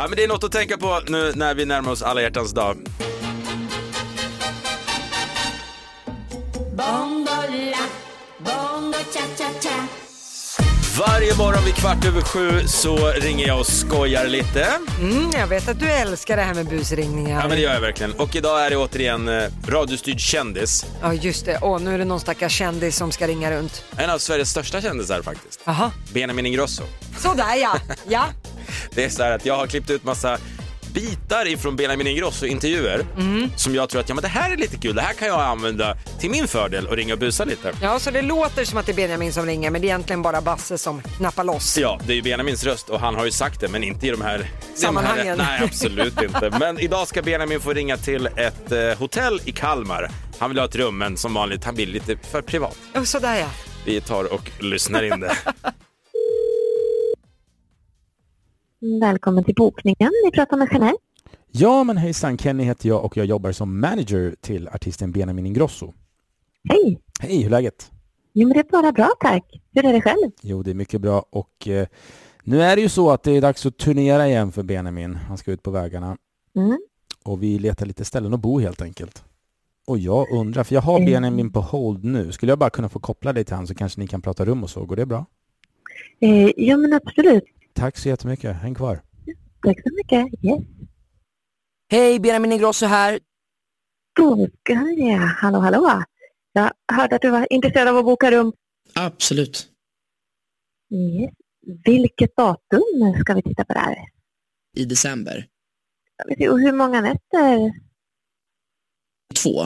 Ja, 0.00 0.06
men 0.08 0.16
det 0.16 0.24
är 0.24 0.28
något 0.28 0.44
att 0.44 0.52
tänka 0.52 0.78
på 0.78 1.00
nu 1.08 1.32
när 1.34 1.54
vi 1.54 1.64
närmar 1.64 1.92
oss 1.92 2.02
alla 2.02 2.22
hjärtans 2.22 2.52
dag. 2.52 2.76
Varje 10.98 11.36
morgon 11.36 11.64
vid 11.64 11.74
kvart 11.74 12.04
över 12.04 12.20
sju 12.20 12.66
så 12.66 13.12
ringer 13.12 13.46
jag 13.46 13.60
och 13.60 13.66
skojar 13.66 14.26
lite. 14.26 14.66
Mm, 15.00 15.30
jag 15.30 15.46
vet 15.46 15.68
att 15.68 15.80
du 15.80 15.90
älskar 15.90 16.36
det 16.36 16.42
här 16.42 16.54
med 16.54 16.68
busringningar. 16.68 17.40
Ja, 17.40 17.48
men 17.48 17.56
det 17.56 17.62
gör 17.62 17.74
jag 17.74 17.80
verkligen. 17.80 18.12
Och 18.12 18.36
idag 18.36 18.66
är 18.66 18.70
det 18.70 18.76
återigen 18.76 19.28
eh, 19.28 19.48
radiostyrd 19.66 20.20
kändis. 20.20 20.86
Ja 21.02 21.14
just 21.14 21.44
det, 21.44 21.58
Åh, 21.62 21.80
nu 21.80 21.94
är 21.94 21.98
det 21.98 22.04
någon 22.04 22.20
stackars 22.20 22.52
kändis 22.52 22.96
som 22.96 23.12
ska 23.12 23.26
ringa 23.26 23.50
runt. 23.50 23.84
En 23.96 24.10
av 24.10 24.18
Sveriges 24.18 24.50
största 24.50 24.80
kändisar 24.80 25.22
faktiskt. 25.22 25.60
Jaha, 25.64 25.92
Benjamin 26.12 26.46
Ingrosso. 26.46 26.82
sådär 27.18 27.56
ja. 27.56 27.76
ja. 28.08 28.24
Det 28.94 29.04
är 29.04 29.08
så 29.08 29.22
här 29.22 29.30
att 29.32 29.46
jag 29.46 29.56
har 29.56 29.66
klippt 29.66 29.90
ut 29.90 30.04
massa 30.04 30.38
bitar 30.94 31.48
ifrån 31.48 31.76
Benjamin 31.76 32.06
Ingrosso-intervjuer 32.06 33.04
som 33.56 33.74
jag 33.74 33.88
tror 33.88 34.00
att 34.00 34.08
ja, 34.08 34.14
men 34.14 34.22
det 34.22 34.28
här 34.28 34.50
är 34.52 34.56
lite 34.56 34.76
kul, 34.76 34.94
det 34.94 35.02
här 35.02 35.12
kan 35.12 35.28
jag 35.28 35.40
använda 35.40 35.96
till 36.18 36.30
min 36.30 36.48
fördel 36.48 36.86
och 36.86 36.96
ringa 36.96 37.12
och 37.14 37.18
busa 37.20 37.44
lite. 37.44 37.72
Ja, 37.82 37.98
så 37.98 38.10
det 38.10 38.22
låter 38.22 38.64
som 38.64 38.78
att 38.78 38.86
det 38.86 38.92
är 38.92 38.96
Benjamin 38.96 39.32
som 39.32 39.46
ringer 39.46 39.70
men 39.70 39.80
det 39.80 39.86
är 39.86 39.88
egentligen 39.88 40.22
bara 40.22 40.40
Basse 40.40 40.78
som 40.78 41.02
knappar 41.02 41.44
loss. 41.44 41.78
Ja, 41.78 42.00
det 42.06 42.12
är 42.12 42.16
ju 42.16 42.22
Benjamins 42.22 42.64
röst 42.64 42.88
och 42.88 43.00
han 43.00 43.14
har 43.14 43.24
ju 43.24 43.30
sagt 43.30 43.60
det, 43.60 43.68
men 43.68 43.84
inte 43.84 44.06
i 44.06 44.10
de 44.10 44.20
här 44.20 44.50
Sammanhangen. 44.74 45.38
De 45.38 45.44
här, 45.44 45.58
nej, 45.60 45.68
absolut 45.68 46.22
inte. 46.22 46.50
Men 46.60 46.78
idag 46.78 47.08
ska 47.08 47.22
Benjamin 47.22 47.60
få 47.60 47.72
ringa 47.72 47.96
till 47.96 48.26
ett 48.36 48.72
eh, 48.72 48.98
hotell 48.98 49.40
i 49.44 49.52
Kalmar. 49.52 50.10
Han 50.38 50.50
vill 50.50 50.58
ha 50.58 50.66
ett 50.66 50.76
rum, 50.76 50.98
men 50.98 51.16
som 51.16 51.34
vanligt, 51.34 51.64
han 51.64 51.74
vill 51.74 51.90
lite 51.90 52.16
för 52.30 52.42
privat. 52.42 52.76
Ja, 52.92 53.04
sådär 53.04 53.36
ja. 53.36 53.46
Vi 53.84 54.00
tar 54.00 54.32
och 54.32 54.50
lyssnar 54.60 55.02
in 55.02 55.20
det. 55.20 55.36
Välkommen 58.80 59.44
till 59.44 59.54
bokningen. 59.54 60.10
Ni 60.24 60.30
pratar 60.30 60.56
med 60.56 60.68
Jeanette. 60.72 60.98
Ja, 61.50 61.84
men 61.84 61.96
hejsan. 61.96 62.38
Kenny 62.38 62.64
heter 62.64 62.88
jag 62.88 63.04
och 63.04 63.16
jag 63.16 63.26
jobbar 63.26 63.52
som 63.52 63.80
manager 63.80 64.34
till 64.40 64.68
artisten 64.68 65.12
Benjamin 65.12 65.46
Ingrosso. 65.46 65.92
Hej! 66.68 67.00
Hej, 67.20 67.36
hur 67.38 67.46
är 67.46 67.50
läget? 67.50 67.90
Jo, 68.32 68.48
men 68.48 68.54
det 68.56 68.60
är 68.60 68.70
bara 68.82 68.92
bra 68.92 69.10
tack. 69.20 69.44
Hur 69.74 69.84
är 69.84 69.92
det 69.92 70.00
själv? 70.02 70.30
Jo, 70.42 70.62
det 70.62 70.70
är 70.70 70.74
mycket 70.74 71.00
bra 71.00 71.24
och 71.30 71.68
eh, 71.68 71.86
nu 72.44 72.62
är 72.62 72.76
det 72.76 72.82
ju 72.82 72.88
så 72.88 73.10
att 73.10 73.22
det 73.22 73.32
är 73.32 73.40
dags 73.40 73.66
att 73.66 73.76
turnera 73.78 74.28
igen 74.28 74.52
för 74.52 74.62
Benjamin. 74.62 75.14
Han 75.14 75.38
ska 75.38 75.52
ut 75.52 75.62
på 75.62 75.70
vägarna 75.70 76.16
Mm. 76.56 76.78
och 77.24 77.42
vi 77.42 77.58
letar 77.58 77.86
lite 77.86 78.04
ställen 78.04 78.34
att 78.34 78.40
bo 78.40 78.58
helt 78.60 78.82
enkelt. 78.82 79.24
Och 79.86 79.98
jag 79.98 80.30
undrar, 80.32 80.64
för 80.64 80.74
jag 80.74 80.82
har 80.82 80.96
Mm. 80.98 81.12
Benjamin 81.12 81.52
på 81.52 81.60
hold 81.60 82.04
nu. 82.04 82.32
Skulle 82.32 82.52
jag 82.52 82.58
bara 82.58 82.70
kunna 82.70 82.88
få 82.88 82.98
koppla 82.98 83.32
dig 83.32 83.44
till 83.44 83.54
han 83.54 83.66
så 83.66 83.74
kanske 83.74 84.00
ni 84.00 84.06
kan 84.06 84.22
prata 84.22 84.44
rum 84.44 84.62
och 84.62 84.70
så. 84.70 84.84
Går 84.84 84.96
det 84.96 85.06
bra? 85.06 85.26
Eh, 86.20 86.50
ja, 86.56 86.76
men 86.76 86.92
absolut. 86.92 87.44
Tack 87.72 87.96
så 87.96 88.08
jättemycket. 88.08 88.56
Häng 88.56 88.74
kvar. 88.74 89.02
Tack 89.62 89.76
så 89.82 89.94
mycket. 89.94 90.44
Yes. 90.44 90.60
Hej, 91.90 92.20
Benjamin 92.20 92.52
Ingrosso 92.52 92.86
här. 92.86 93.20
Då 94.16 94.48
ska 94.60 94.72
jag... 94.72 95.18
Hallå, 95.18 95.58
hallå. 95.58 96.04
Jag 96.52 96.72
hörde 96.92 97.16
att 97.16 97.22
du 97.22 97.30
var 97.30 97.52
intresserad 97.52 97.88
av 97.88 97.96
att 97.96 98.04
boka 98.04 98.30
rum. 98.30 98.52
Absolut. 98.94 99.68
Yes. 100.90 101.30
Vilket 101.84 102.36
datum 102.36 102.82
ska 103.20 103.34
vi 103.34 103.42
titta 103.42 103.64
på 103.64 103.72
där? 103.72 103.96
I 104.76 104.84
december. 104.84 105.46
Och 106.50 106.60
hur 106.60 106.72
många 106.72 107.00
nätter? 107.00 107.72
Två. 109.42 109.64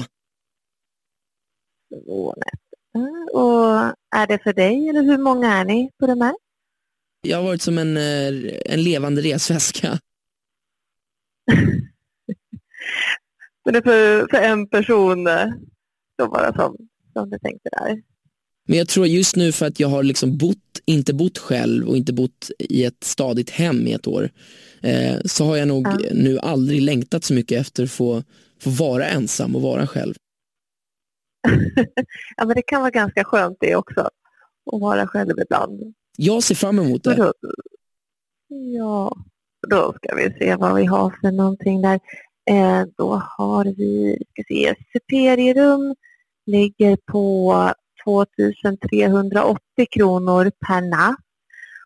Två 2.05 2.35
nätter. 2.37 3.35
Och 3.35 3.97
är 4.17 4.27
det 4.27 4.39
för 4.43 4.53
dig 4.53 4.89
eller 4.89 5.03
hur 5.03 5.19
många 5.19 5.53
är 5.53 5.65
ni 5.65 5.91
på 5.99 6.07
de 6.07 6.21
här? 6.21 6.35
Jag 7.25 7.37
har 7.37 7.45
varit 7.45 7.63
som 7.63 7.79
en, 7.79 7.97
eh, 7.97 8.53
en 8.65 8.83
levande 8.83 9.23
resväska. 9.23 9.99
Men 13.65 13.75
det 13.75 13.79
är 13.79 13.83
för, 13.83 14.27
för 14.31 14.43
en 14.43 14.69
person 14.69 15.27
eh, 15.27 15.47
då 16.19 16.29
bara 16.29 16.53
som, 16.55 16.77
som 17.13 17.31
du 17.31 17.39
tänkte 17.39 17.69
där. 17.73 18.03
Men 18.69 18.79
jag 18.79 18.89
tror 18.89 19.07
just 19.07 19.37
nu 19.37 19.53
för 19.53 19.67
att 19.67 19.81
jag 19.81 19.89
har 19.89 20.03
liksom 20.03 20.39
bott, 20.39 20.81
inte 20.85 21.15
bott 21.15 21.39
själv 21.39 21.89
och 21.89 21.97
inte 21.97 22.13
bott 22.13 22.51
i 22.59 22.85
ett 22.85 23.05
stadigt 23.05 23.51
hem 23.51 23.87
i 23.87 23.93
ett 23.93 24.07
år, 24.07 24.31
eh, 24.83 25.17
så 25.25 25.45
har 25.45 25.57
jag 25.57 25.69
nog 25.69 25.87
Ja. 25.87 25.99
nu 26.13 26.39
aldrig 26.39 26.83
längtat 26.83 27.25
så 27.25 27.35
mycket 27.35 27.61
efter 27.61 27.85
att 27.85 27.91
få, 27.91 28.23
få 28.61 28.71
vara 28.71 29.07
ensam 29.07 29.57
och 29.57 29.63
vara 29.63 29.87
själv. 29.87 30.15
ja, 32.37 32.45
men 32.47 32.55
det 32.57 32.63
kan 32.63 32.81
vara 32.81 32.91
ganska 32.91 33.25
skönt 33.25 33.57
det 33.61 33.77
också. 33.77 34.01
Att 34.73 34.81
vara 34.81 35.07
själv 35.07 35.39
ibland. 35.41 35.95
Jag 36.17 36.43
ser 36.43 36.55
fram 36.55 36.79
emot 36.79 37.05
det. 37.05 37.15
då, 37.15 37.33
ja, 38.49 39.17
då 39.69 39.93
ska 39.97 40.15
vi 40.15 40.35
se 40.39 40.57
vad 40.57 40.75
vi 40.75 40.85
har 40.85 41.19
för 41.21 41.31
någonting 41.31 41.83
där. 41.83 42.01
Eh, 42.51 42.85
då 42.97 43.23
har 43.39 43.65
vi, 43.65 44.19
ska 44.31 44.43
se, 44.49 44.75
superierum 44.93 45.95
ligger 46.47 46.97
på 46.97 47.55
2380 48.05 49.61
kronor 49.91 50.51
per 50.67 50.81
natt. 50.81 51.17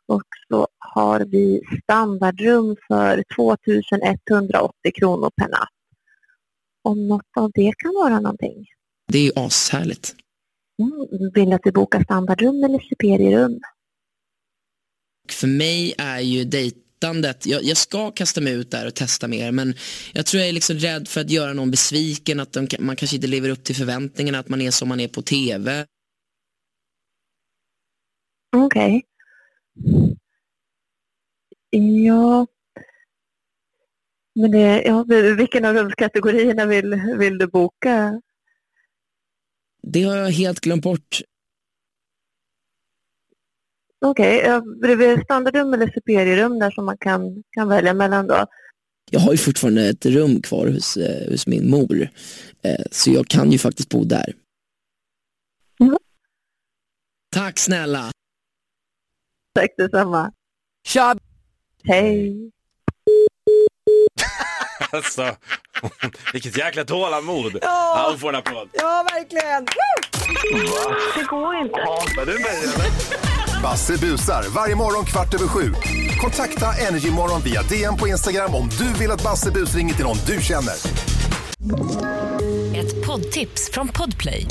Och 0.06 0.22
så 0.48 0.66
har 0.78 1.20
vi 1.20 1.60
standardrum 1.82 2.76
för 2.88 3.24
2180 3.36 4.92
kronor 4.94 5.30
per 5.36 5.48
natt. 5.48 5.68
Om 6.82 7.08
något 7.08 7.26
av 7.36 7.50
det 7.54 7.72
kan 7.78 7.94
vara 7.94 8.20
någonting. 8.20 8.66
Det 9.12 9.18
är 9.18 9.22
ju 9.22 9.32
ashärligt. 9.36 10.14
Mm, 10.82 11.30
vill 11.34 11.50
du 11.50 11.54
att 11.54 11.60
vi 11.64 11.72
bokar 11.72 12.04
standardrum 12.04 12.64
eller 12.64 12.78
superierum? 12.78 13.60
För 15.32 15.46
mig 15.46 15.94
är 15.98 16.20
ju 16.20 16.44
dejtandet, 16.44 17.46
jag, 17.46 17.64
jag 17.64 17.76
ska 17.76 18.10
kasta 18.10 18.40
mig 18.40 18.52
ut 18.52 18.70
där 18.70 18.86
och 18.86 18.94
testa 18.94 19.28
mer 19.28 19.52
men 19.52 19.74
jag 20.12 20.26
tror 20.26 20.40
jag 20.40 20.48
är 20.48 20.52
liksom 20.52 20.76
rädd 20.76 21.08
för 21.08 21.20
att 21.20 21.30
göra 21.30 21.52
någon 21.52 21.70
besviken, 21.70 22.40
att 22.40 22.52
de, 22.52 22.68
man 22.78 22.96
kanske 22.96 23.16
inte 23.16 23.28
lever 23.28 23.48
upp 23.48 23.64
till 23.64 23.76
förväntningarna, 23.76 24.38
att 24.38 24.48
man 24.48 24.60
är 24.60 24.70
som 24.70 24.88
man 24.88 25.00
är 25.00 25.08
på 25.08 25.22
tv. 25.22 25.86
Okej. 28.56 29.02
Ja. 31.70 32.46
Men 34.34 34.50
det, 34.50 34.82
ja, 34.82 35.04
vilken 35.36 35.64
av 35.64 35.74
rumskategorierna 35.74 36.66
vill, 36.66 36.94
vill 37.18 37.38
du 37.38 37.46
boka? 37.46 38.22
Det 39.82 40.02
har 40.02 40.16
jag 40.16 40.30
helt 40.30 40.60
glömt 40.60 40.82
bort. 40.82 41.20
Okej, 44.00 44.42
ja, 44.44 44.62
bredvid 44.82 45.22
standardrum 45.24 45.74
eller 45.74 45.86
superierum 45.86 46.58
där 46.58 46.70
som 46.70 46.84
man 46.84 46.98
kan, 46.98 47.42
kan 47.50 47.68
välja 47.68 47.94
mellan 47.94 48.26
då? 48.26 48.46
Jag 49.10 49.20
har 49.20 49.32
ju 49.32 49.38
fortfarande 49.38 49.88
ett 49.88 50.06
rum 50.06 50.42
kvar 50.42 50.66
hos, 50.66 50.96
eh, 50.96 51.30
hos 51.30 51.46
min 51.46 51.70
mor, 51.70 52.08
eh, 52.62 52.84
så 52.90 53.10
jag 53.10 53.28
kan 53.28 53.52
ju 53.52 53.58
faktiskt 53.58 53.88
bo 53.88 54.04
där. 54.04 54.32
Mm. 55.80 55.96
Tack 57.34 57.58
snälla! 57.58 58.10
Tack 59.54 59.70
detsamma. 59.76 60.32
Tja! 60.86 61.16
Hej. 61.84 62.34
Alltså, 64.90 65.36
vilket 66.32 66.58
jäkla 66.58 66.84
tålamod. 66.84 67.52
Ja. 67.52 67.58
Ja. 67.62 68.06
hon 68.10 68.18
får 68.18 68.28
en 68.28 68.34
applåd. 68.34 68.68
Ja, 68.72 69.06
verkligen. 69.14 69.66
Det 71.14 71.22
går 71.22 71.56
inte. 71.56 73.27
Basse 73.62 73.98
busar 73.98 74.44
varje 74.54 74.76
morgon 74.76 75.04
kvart 75.04 75.34
över 75.34 75.46
sju. 75.48 75.74
Kontakta 76.20 76.66
Energymorgon 76.88 77.40
via 77.44 77.62
DM 77.62 77.96
på 77.96 78.08
Instagram 78.08 78.54
om 78.54 78.68
du 78.78 78.98
vill 78.98 79.10
att 79.10 79.22
Basse 79.22 79.50
bus 79.50 79.74
ringer 79.74 79.94
till 79.94 80.04
någon 80.04 80.16
du 80.26 80.42
känner. 80.42 80.74
Ett 82.76 83.06
poddtips 83.06 83.70
från 83.72 83.88
Podplay. 83.88 84.46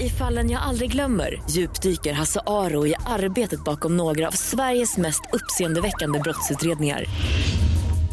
I 0.00 0.08
fallen 0.08 0.50
jag 0.50 0.62
aldrig 0.62 0.92
glömmer 0.92 1.42
djupdyker 1.50 2.12
Hasse 2.12 2.40
Aro 2.46 2.86
i 2.86 2.94
arbetet 3.06 3.64
bakom 3.64 3.96
några 3.96 4.28
av 4.28 4.32
Sveriges 4.32 4.96
mest 4.96 5.20
uppseendeväckande 5.32 6.18
brottsutredningar. 6.18 7.04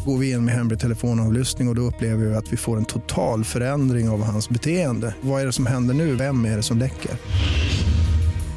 Går 0.06 0.18
vi 0.18 0.30
in 0.30 0.44
med 0.44 0.54
hemlig 0.54 0.80
telefonavlyssning 0.80 1.68
och, 1.68 1.72
och 1.72 1.76
då 1.76 1.82
upplever 1.82 2.26
vi 2.26 2.34
att 2.34 2.52
vi 2.52 2.56
får 2.56 2.76
en 2.76 2.84
total 2.84 3.44
förändring 3.44 4.08
av 4.08 4.22
hans 4.24 4.48
beteende. 4.48 5.14
Vad 5.20 5.42
är 5.42 5.46
det 5.46 5.52
som 5.52 5.66
händer 5.66 5.94
nu? 5.94 6.14
Vem 6.14 6.44
är 6.44 6.56
det 6.56 6.62
som 6.62 6.78
läcker? 6.78 7.10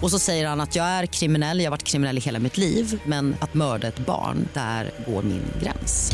Och 0.03 0.11
så 0.11 0.19
säger 0.19 0.47
han 0.47 0.61
att 0.61 0.75
jag 0.75 0.85
är 0.85 1.05
kriminell, 1.05 1.59
jag 1.59 1.65
har 1.65 1.71
varit 1.71 1.83
kriminell 1.83 2.17
i 2.17 2.21
hela 2.21 2.39
mitt 2.39 2.57
liv 2.57 3.01
men 3.05 3.35
att 3.39 3.53
mörda 3.53 3.87
ett 3.87 3.99
barn, 3.99 4.47
där 4.53 4.91
går 5.07 5.23
min 5.23 5.43
gräns. 5.61 6.11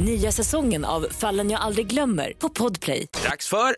Nya 0.00 0.32
säsongen 0.32 0.84
av 0.84 1.06
Fallen 1.10 1.50
jag 1.50 1.60
aldrig 1.60 1.86
glömmer 1.86 2.32
på 2.38 2.48
Podplay. 2.48 3.06
Dags 3.24 3.48
för 3.48 3.76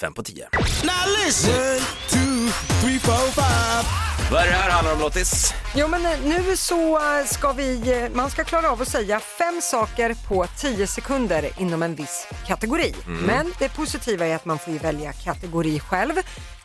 Fem 0.00 0.14
på 0.14 0.22
tio. 0.22 0.48
Now 0.84 1.26
listen. 1.26 1.54
One, 1.54 1.80
two, 2.08 2.52
three, 2.80 2.98
four, 2.98 3.30
five. 3.30 4.07
Vad 4.30 4.40
är 4.42 4.46
det 4.46 4.52
här 4.52 4.70
handlar 4.70 4.92
om 4.94 5.00
Lottis? 5.00 5.54
Jo 5.74 5.88
men 5.88 6.06
eh, 6.06 6.18
nu 6.24 6.56
så 6.56 6.96
eh, 6.96 7.26
ska 7.26 7.52
vi, 7.52 7.92
eh, 7.92 8.10
man 8.16 8.30
ska 8.30 8.44
klara 8.44 8.70
av 8.70 8.82
att 8.82 8.88
säga 8.88 9.20
fem 9.20 9.60
saker 9.62 10.14
på 10.28 10.46
10 10.58 10.86
sekunder 10.86 11.50
inom 11.58 11.82
en 11.82 11.94
viss 11.94 12.26
kategori. 12.46 12.94
Mm. 13.06 13.22
Men 13.22 13.52
det 13.58 13.68
positiva 13.68 14.26
är 14.26 14.36
att 14.36 14.44
man 14.44 14.58
får 14.58 14.72
välja 14.72 15.12
kategori 15.12 15.80
själv. 15.80 16.14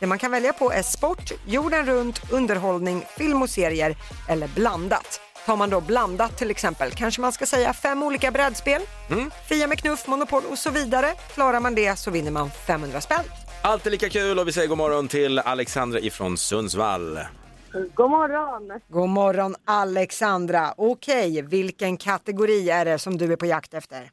Det 0.00 0.06
man 0.06 0.18
kan 0.18 0.30
välja 0.30 0.52
på 0.52 0.72
är 0.72 0.82
sport, 0.82 1.32
jorden 1.46 1.86
runt, 1.86 2.32
underhållning, 2.32 3.04
film 3.16 3.42
och 3.42 3.50
serier 3.50 3.96
eller 4.28 4.48
blandat. 4.48 5.20
Tar 5.46 5.56
man 5.56 5.70
då 5.70 5.80
blandat 5.80 6.38
till 6.38 6.50
exempel 6.50 6.90
kanske 6.90 7.20
man 7.20 7.32
ska 7.32 7.46
säga 7.46 7.72
fem 7.72 8.02
olika 8.02 8.30
brädspel, 8.30 8.82
Mm. 9.10 9.30
Fia 9.48 9.66
med 9.66 9.78
knuff, 9.78 10.06
Monopol 10.06 10.42
och 10.50 10.58
så 10.58 10.70
vidare. 10.70 11.14
Klarar 11.34 11.60
man 11.60 11.74
det 11.74 11.98
så 11.98 12.10
vinner 12.10 12.30
man 12.30 12.50
500 12.66 13.00
spänn. 13.00 13.24
Alltid 13.62 13.92
lika 13.92 14.08
kul 14.08 14.38
och 14.38 14.48
vi 14.48 14.52
säger 14.52 14.68
god 14.68 14.78
morgon 14.78 15.08
till 15.08 15.38
Alexandra 15.38 16.00
ifrån 16.00 16.38
Sundsvall. 16.38 17.18
God 17.74 18.10
morgon! 18.10 18.80
God 18.88 19.08
morgon 19.08 19.54
Alexandra. 19.64 20.74
Okej, 20.76 21.42
vilken 21.42 21.96
kategori 21.96 22.70
är 22.70 22.84
det 22.84 22.98
som 22.98 23.16
du 23.16 23.32
är 23.32 23.36
på 23.36 23.46
jakt 23.46 23.74
efter? 23.74 24.10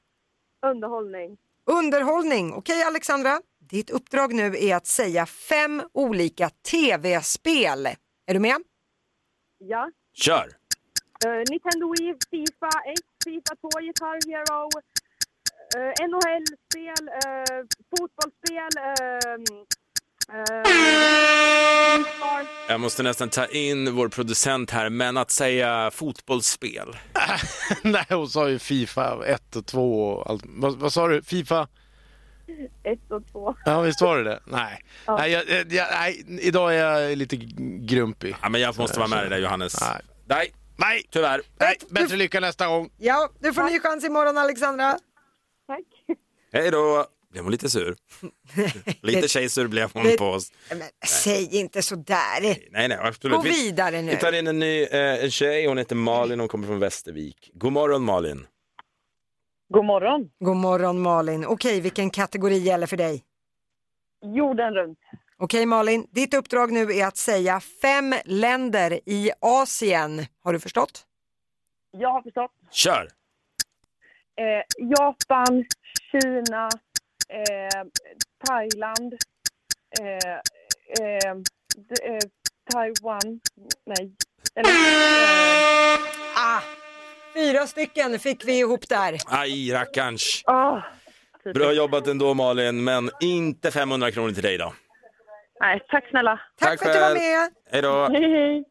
Underhållning. 0.66 1.38
Underhållning. 1.66 2.54
Okej 2.54 2.84
Alexandra, 2.84 3.42
ditt 3.60 3.90
uppdrag 3.90 4.34
nu 4.34 4.58
är 4.58 4.76
att 4.76 4.88
säga 4.88 5.26
fem 5.26 5.82
olika 5.94 6.50
tv-spel. 6.50 7.86
Är 8.26 8.34
du 8.34 8.40
med? 8.40 8.56
Ja. 9.58 9.92
Kör! 10.14 10.48
Eh, 11.26 11.44
Nintendo 11.50 11.94
Wii, 11.94 12.16
Fifa 12.32 12.70
1, 12.86 13.00
Fifa 13.24 13.56
2, 13.56 13.70
Guitar 13.80 14.20
Hero, 14.28 14.70
eh, 15.76 16.08
NHL-spel, 16.10 17.10
uh, 17.10 17.66
fotbollsspel, 17.90 18.74
uh, 18.78 19.66
Jag 22.68 22.80
måste 22.80 23.04
nästan 23.04 23.30
ta 23.30 23.46
in 23.46 23.96
vår 23.96 24.10
producent 24.10 24.72
här, 24.72 24.90
men 24.90 25.18
att 25.18 25.32
säga 25.32 25.92
fotbollsspel. 25.92 26.98
Nej, 27.84 28.06
hon 28.10 28.30
sa 28.30 28.50
ju 28.50 28.60
Fifa 28.60 29.26
1 29.26 29.56
och 29.56 29.66
2 29.66 30.10
och 30.10 30.30
allt. 30.30 30.44
Vad, 30.46 30.76
vad 30.78 30.94
sa 30.94 31.08
du? 31.08 31.22
Fifa? 31.22 31.68
1 32.84 33.12
och 33.12 33.28
2. 33.32 33.56
Ja, 33.66 33.82
visst 33.82 34.02
var 34.02 34.18
det 34.18 34.24
det? 34.24 34.40
Nej. 34.46 34.84
Ja. 35.06 35.18
Nej, 35.18 35.32
jag, 35.32 35.50
jag, 35.50 35.74
jag, 35.74 35.88
nej, 35.92 36.26
idag 36.42 36.76
är 36.76 37.00
jag 37.00 37.18
lite 37.18 37.36
grumpig. 37.80 38.36
Ja, 38.42 38.50
men 38.50 38.62
jag 38.62 38.78
måste 38.78 39.00
vara 39.00 39.10
med 39.10 39.20
dig 39.20 39.30
där 39.30 39.38
Johannes. 39.38 39.82
Nej. 39.82 40.02
Nej, 40.26 40.54
nej. 40.76 41.04
tyvärr. 41.12 41.42
Nej, 41.60 41.78
bättre 41.90 42.18
lycka 42.18 42.40
nästa 42.40 42.68
gång. 42.68 42.90
Ja, 42.98 43.30
du 43.40 43.54
får 43.54 43.64
ny 43.64 43.80
chans 43.80 44.06
imorgon 44.06 44.38
Alexandra. 44.38 44.98
Tack. 45.68 46.18
Hej 46.54 46.72
då! 46.72 47.06
Blev 47.32 47.44
hon 47.44 47.52
lite 47.52 47.70
sur? 47.70 47.96
lite 49.02 49.28
tjejsur 49.28 49.68
blev 49.68 49.90
hon 49.94 50.04
Det- 50.04 50.18
på 50.18 50.26
oss. 50.26 50.52
Men, 50.70 50.82
säg 51.06 51.56
inte 51.60 51.82
sådär. 51.82 52.42
Nej, 52.42 52.88
nej, 52.88 52.98
absolut. 53.02 53.38
Gå 53.38 53.44
Vi- 53.44 53.50
vidare 53.50 54.02
nu. 54.02 54.12
Vi 54.12 54.18
tar 54.18 54.32
in 54.34 54.48
en 54.48 54.60
ny 54.60 54.84
eh, 54.84 55.24
en 55.24 55.32
tjej, 55.32 55.68
hon 55.68 55.78
heter 55.78 55.96
Malin, 55.96 56.40
hon 56.40 56.48
kommer 56.50 56.68
från 56.68 56.80
Västervik. 56.80 57.52
God 57.54 57.72
morgon 57.74 58.04
Malin. 58.04 58.48
God 59.74 59.86
morgon. 59.86 60.30
God 60.40 60.56
morgon 60.58 61.02
Malin. 61.02 61.46
Okej, 61.46 61.82
vilken 61.82 62.10
kategori 62.10 62.58
gäller 62.58 62.88
för 62.88 62.98
dig? 62.98 63.24
Jorden 64.36 64.74
runt. 64.74 65.00
Okej 65.38 65.66
Malin, 65.66 66.08
ditt 66.12 66.34
uppdrag 66.34 66.72
nu 66.72 66.94
är 66.94 67.06
att 67.08 67.18
säga 67.18 67.60
fem 67.60 68.16
länder 68.26 69.00
i 69.06 69.32
Asien. 69.42 70.26
Har 70.44 70.54
du 70.54 70.60
förstått? 70.60 71.06
Jag 71.92 72.10
har 72.10 72.22
förstått. 72.22 72.52
Kör! 72.72 73.08
Eh, 74.36 74.88
Japan, 74.98 75.66
Kina, 76.12 76.70
eh, 77.32 77.84
Thailand, 78.48 79.14
eh, 80.00 80.06
eh, 81.06 81.32
eh, 82.04 82.20
Taiwan, 82.74 83.40
nej. 83.86 84.12
Eller, 84.56 84.70
eh, 84.70 86.00
Ah, 86.36 86.62
fyra 87.34 87.68
stycken 87.68 88.20
fick 88.20 88.46
vi 88.46 88.60
ihop 88.60 88.90
där. 88.90 89.18
Aj, 89.28 89.72
rackarns. 89.74 90.42
ah, 90.46 90.82
Bra 91.54 91.74
jobbat 91.74 92.08
ändå 92.08 92.34
Malin, 92.34 92.84
men 92.84 93.10
inte 93.22 93.72
500 93.72 94.12
kronor 94.12 94.32
till 94.32 94.44
dig 94.44 94.58
då. 94.58 94.74
nej, 95.60 95.82
tack 95.88 96.10
snälla. 96.10 96.40
Tack 96.60 96.80
för 96.80 96.88
att 96.90 96.94
du 96.96 97.00
var 97.00 97.14
med. 97.14 97.50
Hej 97.72 97.82
då. 97.82 98.08
Hej, 98.12 98.32
hej. 98.32 98.64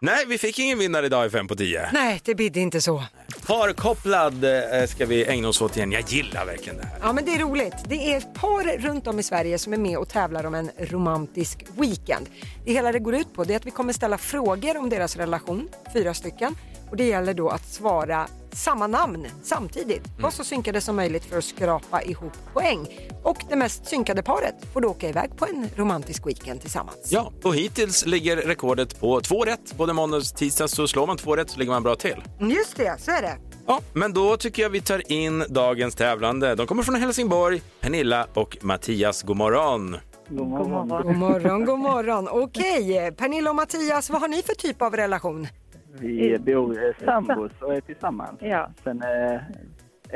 Nej, 0.00 0.24
vi 0.26 0.38
fick 0.38 0.58
ingen 0.58 0.78
vinnare 0.78 1.06
idag 1.06 1.26
i 1.26 1.30
5 1.30 1.48
på 1.48 1.54
10. 1.56 1.90
Nej, 1.92 2.20
det 2.24 2.34
bidde 2.34 2.60
inte 2.60 2.80
så. 2.80 3.04
Parkopplad 3.46 4.44
eh, 4.44 4.86
ska 4.86 5.06
vi 5.06 5.24
ägna 5.24 5.48
oss 5.48 5.62
åt 5.62 5.76
igen. 5.76 5.92
Jag 5.92 6.04
gillar 6.08 6.46
verkligen 6.46 6.78
det 6.78 6.86
här. 6.86 6.98
Ja 7.02 7.12
men 7.12 7.24
det 7.24 7.34
är 7.34 7.38
roligt. 7.38 7.74
Det 7.88 8.14
är 8.14 8.20
par 8.20 8.78
runt 8.78 9.06
om 9.06 9.18
i 9.18 9.22
Sverige 9.22 9.58
som 9.58 9.72
är 9.72 9.76
med 9.76 9.98
och 9.98 10.08
tävlar 10.08 10.44
om 10.46 10.54
en 10.54 10.70
romantisk 10.78 11.64
weekend. 11.76 12.26
Det 12.64 12.72
hela 12.72 12.92
det 12.92 12.98
går 12.98 13.14
ut 13.14 13.34
på 13.34 13.44
det 13.44 13.52
är 13.52 13.56
att 13.56 13.66
vi 13.66 13.70
kommer 13.70 13.92
ställa 13.92 14.18
frågor 14.18 14.76
om 14.76 14.88
deras 14.88 15.16
relation, 15.16 15.68
fyra 15.92 16.14
stycken. 16.14 16.56
Och 16.90 16.96
det 16.96 17.04
gäller 17.04 17.34
då 17.34 17.48
att 17.48 17.66
svara 17.66 18.28
samma 18.52 18.86
namn 18.86 19.26
samtidigt. 19.42 20.02
Var 20.20 20.30
så 20.30 20.44
synkade 20.44 20.80
som 20.80 20.96
möjligt 20.96 21.24
för 21.24 21.38
att 21.38 21.44
skrapa 21.44 22.02
ihop 22.02 22.32
poäng. 22.52 23.08
Och 23.22 23.36
det 23.48 23.56
mest 23.56 23.86
synkade 23.86 24.22
paret 24.22 24.54
får 24.72 24.80
då 24.80 24.88
åka 24.88 25.08
iväg 25.08 25.36
på 25.36 25.46
en 25.46 25.68
romantisk 25.76 26.26
weekend 26.26 26.60
tillsammans. 26.60 26.98
Ja, 27.04 27.32
och 27.44 27.54
hittills 27.54 28.06
ligger 28.06 28.36
rekordet 28.36 29.00
på 29.00 29.20
två 29.20 29.44
rätt. 29.44 29.76
Både 29.76 29.92
måndag 29.92 30.16
och 30.16 30.24
tisdag 30.24 30.68
så 30.68 30.88
slår 30.88 31.06
man 31.06 31.16
två 31.16 31.36
rätt 31.36 31.50
så 31.50 31.58
ligger 31.58 31.72
man 31.72 31.82
bra 31.82 31.94
till. 31.96 32.22
Just 32.40 32.76
det, 32.76 33.00
så 33.00 33.10
är 33.10 33.22
det. 33.22 33.38
Ja, 33.66 33.80
men 33.92 34.12
då 34.12 34.36
tycker 34.36 34.62
jag 34.62 34.70
vi 34.70 34.80
tar 34.80 35.12
in 35.12 35.44
dagens 35.48 35.94
tävlande. 35.94 36.54
De 36.54 36.66
kommer 36.66 36.82
från 36.82 36.94
Helsingborg, 36.94 37.62
Pernilla 37.80 38.26
och 38.34 38.56
Mattias. 38.60 39.22
God 39.22 39.36
morgon! 39.36 39.96
God 40.30 40.46
morgon. 40.46 41.02
God 41.02 41.16
morgon, 41.16 41.64
god 41.64 41.78
morgon. 41.78 42.28
Okej, 42.30 43.12
Pernilla 43.16 43.50
och 43.50 43.56
Mattias, 43.56 44.10
vad 44.10 44.20
har 44.20 44.28
ni 44.28 44.42
för 44.42 44.54
typ 44.54 44.82
av 44.82 44.96
relation? 44.96 45.46
Vi 45.92 46.38
bor 46.38 46.84
eh, 46.84 47.04
sambos 47.04 47.52
och 47.60 47.74
är 47.74 47.80
tillsammans 47.80 48.38
ja. 48.40 48.70
sen 48.84 49.02
eh, 49.02 49.40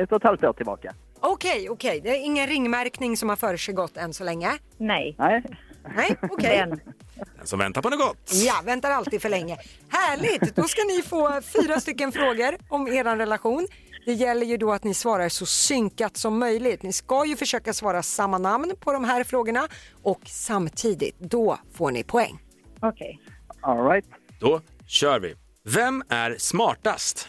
ett 0.02 0.12
och 0.12 0.16
ett 0.16 0.22
halvt 0.22 0.44
år 0.44 0.52
tillbaka. 0.52 0.94
Okej, 1.20 1.70
okej. 1.70 2.00
Det 2.00 2.08
är 2.10 2.24
ingen 2.24 2.46
ringmärkning 2.46 3.16
som 3.16 3.28
har 3.28 3.36
försiggått 3.36 3.96
än 3.96 4.12
så 4.14 4.24
länge? 4.24 4.50
Nej. 4.76 5.16
Nej. 5.18 5.44
Nej, 5.96 6.16
okej. 6.30 6.58
Den 6.58 6.80
som 7.44 7.58
väntar 7.58 7.82
på 7.82 7.90
något 7.90 7.98
gott. 7.98 8.30
Ja, 8.32 8.54
väntar 8.64 8.90
alltid 8.90 9.22
för 9.22 9.28
länge. 9.28 9.56
Härligt! 9.88 10.56
Då 10.56 10.62
ska 10.62 10.82
ni 10.96 11.02
få 11.02 11.40
fyra 11.42 11.80
stycken 11.80 12.12
frågor 12.12 12.56
om 12.68 12.88
er 12.88 13.04
relation. 13.04 13.66
Det 14.06 14.12
gäller 14.12 14.46
ju 14.46 14.56
då 14.56 14.72
att 14.72 14.84
ni 14.84 14.94
svarar 14.94 15.28
så 15.28 15.46
synkat 15.46 16.16
som 16.16 16.38
möjligt. 16.38 16.82
Ni 16.82 16.92
ska 16.92 17.24
ju 17.26 17.36
försöka 17.36 17.72
svara 17.72 18.02
samma 18.02 18.38
namn 18.38 18.72
på 18.80 18.92
de 18.92 19.04
här 19.04 19.24
frågorna 19.24 19.68
och 20.02 20.20
samtidigt, 20.24 21.18
då 21.18 21.58
får 21.72 21.90
ni 21.90 22.04
poäng. 22.04 22.38
Okej. 22.80 23.20
All 23.60 23.88
right. 23.88 24.04
Då 24.40 24.60
kör 24.86 25.20
vi. 25.20 25.34
Vem 25.64 26.02
är 26.08 26.36
smartast? 26.38 27.28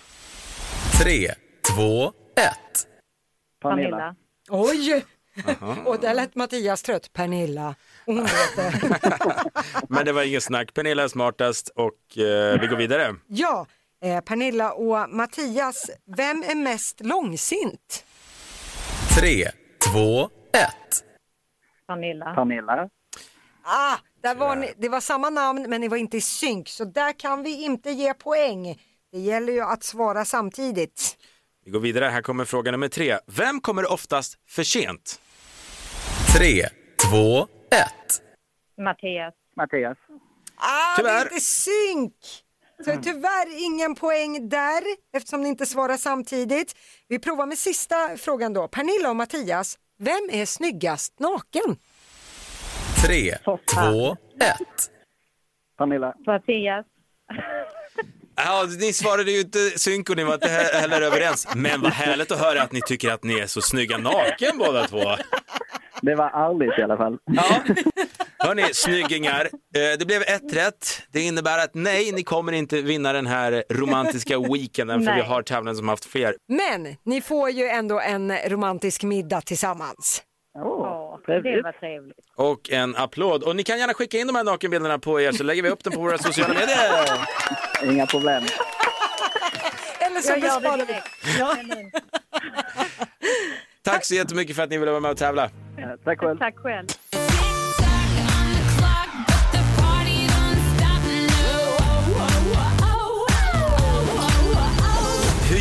Tre, 1.01 1.31
två, 1.75 2.07
ett. 2.35 2.87
Pernilla. 3.61 4.15
Oj! 4.49 5.05
Aha. 5.47 5.75
Och 5.85 5.99
där 5.99 6.13
lät 6.13 6.35
Mattias 6.35 6.83
trött. 6.83 7.13
Pernilla. 7.13 7.75
Hon 8.05 8.23
vet 8.23 8.55
det. 8.55 8.73
Men 9.89 10.05
det 10.05 10.11
var 10.11 10.23
inget 10.23 10.43
snack. 10.43 10.73
Pernilla 10.73 11.03
är 11.03 11.07
smartast 11.07 11.69
och 11.69 12.17
eh, 12.17 12.59
vi 12.61 12.67
går 12.67 12.77
vidare. 12.77 13.15
Ja, 13.27 13.65
eh, 14.03 14.21
Pernilla 14.21 14.73
och 14.73 15.09
Mattias, 15.09 15.89
vem 16.17 16.43
är 16.43 16.55
mest 16.55 17.01
långsint? 17.01 18.05
Tre, 19.19 19.51
två, 19.91 20.23
ett. 20.53 21.03
Pernilla. 21.87 22.35
Pernilla. 22.35 22.89
Ah, 23.63 23.97
där 24.23 24.35
var 24.35 24.55
ni, 24.55 24.73
det 24.77 24.89
var 24.89 25.01
samma 25.01 25.29
namn 25.29 25.65
men 25.69 25.81
ni 25.81 25.87
var 25.87 25.97
inte 25.97 26.17
i 26.17 26.21
synk 26.21 26.69
så 26.69 26.85
där 26.85 27.19
kan 27.19 27.43
vi 27.43 27.63
inte 27.63 27.91
ge 27.91 28.13
poäng. 28.13 28.81
Det 29.11 29.19
gäller 29.19 29.53
ju 29.53 29.61
att 29.61 29.83
svara 29.83 30.25
samtidigt. 30.25 31.17
Vi 31.65 31.71
går 31.71 31.79
vidare. 31.79 32.05
Här 32.05 32.21
kommer 32.21 32.45
fråga 32.45 32.71
nummer 32.71 32.87
tre. 32.87 33.17
Vem 33.27 33.61
kommer 33.61 33.91
oftast 33.91 34.37
för 34.49 34.63
sent? 34.63 35.21
Tre, 36.37 36.69
två, 37.09 37.41
ett. 37.71 38.21
Mattias. 38.77 39.33
Mattias. 39.57 39.97
Ah, 40.55 40.95
Tyvärr. 40.97 41.13
det 41.13 41.19
är 41.19 41.23
inte 41.23 41.39
synk! 41.39 42.13
Så 42.85 43.01
tyvärr 43.03 43.65
ingen 43.65 43.95
poäng 43.95 44.49
där 44.49 44.83
eftersom 45.13 45.41
ni 45.43 45.49
inte 45.49 45.65
svarar 45.65 45.97
samtidigt. 45.97 46.75
Vi 47.07 47.19
provar 47.19 47.45
med 47.45 47.57
sista 47.57 48.17
frågan 48.17 48.53
då. 48.53 48.67
Pernilla 48.67 49.09
och 49.09 49.15
Mattias, 49.15 49.77
vem 49.99 50.29
är 50.31 50.45
snyggast 50.45 51.19
naken? 51.19 51.77
Tre, 53.05 53.37
två, 53.73 54.11
ett. 54.41 54.89
Pernilla. 55.77 56.13
Mattias. 56.25 56.85
Ja, 58.35 58.67
ni 58.79 58.93
svarade 58.93 59.31
ju 59.31 59.39
inte 59.41 59.57
synk 59.59 60.09
och 60.09 60.15
ni 60.15 60.23
var 60.23 60.33
inte 60.33 60.47
he- 60.47 60.79
heller 60.81 61.01
överens. 61.01 61.47
Men 61.55 61.81
vad 61.81 61.91
härligt 61.91 62.31
att 62.31 62.39
höra 62.39 62.61
att 62.61 62.71
ni 62.71 62.81
tycker 62.81 63.11
att 63.11 63.23
ni 63.23 63.39
är 63.39 63.47
så 63.47 63.61
snygga 63.61 63.97
naken 63.97 64.57
båda 64.57 64.87
två. 64.87 65.03
Det 66.01 66.15
var 66.15 66.29
ärligt 66.29 66.79
i 66.79 66.81
alla 66.81 66.97
fall. 66.97 67.17
Hörni, 68.39 68.63
snyggingar. 68.73 69.41
Eh, 69.45 69.97
det 69.99 70.05
blev 70.07 70.21
ett 70.21 70.53
rätt. 70.53 71.01
Det 71.11 71.21
innebär 71.21 71.57
att 71.63 71.71
nej, 71.73 72.11
ni 72.11 72.23
kommer 72.23 72.51
inte 72.51 72.81
vinna 72.81 73.13
den 73.13 73.27
här 73.27 73.63
romantiska 73.69 74.39
weekenden 74.39 74.99
för 74.99 75.05
Nej. 75.11 75.21
vi 75.21 75.27
har 75.27 75.41
tävlande 75.41 75.77
som 75.77 75.87
haft 75.87 76.05
fler. 76.05 76.35
Men 76.47 76.95
ni 77.03 77.21
får 77.21 77.49
ju 77.49 77.67
ändå 77.67 77.99
en 77.99 78.37
romantisk 78.49 79.03
middag 79.03 79.41
tillsammans. 79.41 80.23
Oh. 80.59 81.02
Ja, 81.27 81.39
det 81.41 81.61
var 81.61 81.71
trevligt. 81.71 82.17
Och 82.35 82.69
en 82.71 82.95
applåd. 82.95 83.43
Och 83.43 83.55
ni 83.55 83.63
kan 83.63 83.79
gärna 83.79 83.93
skicka 83.93 84.17
in 84.17 84.27
de 84.27 84.35
här 84.35 84.43
nakenbilderna 84.43 84.99
på 84.99 85.21
er 85.21 85.31
så 85.31 85.43
lägger 85.43 85.63
vi 85.63 85.69
upp 85.69 85.83
dem 85.83 85.93
på 85.93 85.99
våra 86.01 86.17
sociala 86.27 86.53
medier. 86.53 87.93
Inga 87.93 88.05
problem. 88.07 88.43
Eller 89.99 90.21
så 90.21 90.31
Jag 90.31 90.39
gör 90.39 90.47
det 90.47 90.59
besparar 90.59 90.77
vi. 90.77 90.85
direkt. 90.85 91.07
Ja. 91.39 91.55
Tack 93.81 94.05
så 94.05 94.15
jättemycket 94.15 94.55
för 94.55 94.63
att 94.63 94.69
ni 94.69 94.77
ville 94.77 94.91
vara 94.91 95.01
med 95.01 95.11
och 95.11 95.17
tävla. 95.17 95.49
Tack 96.03 96.19
själv. 96.19 96.37
Tack 96.39 96.55
själv. 96.57 96.87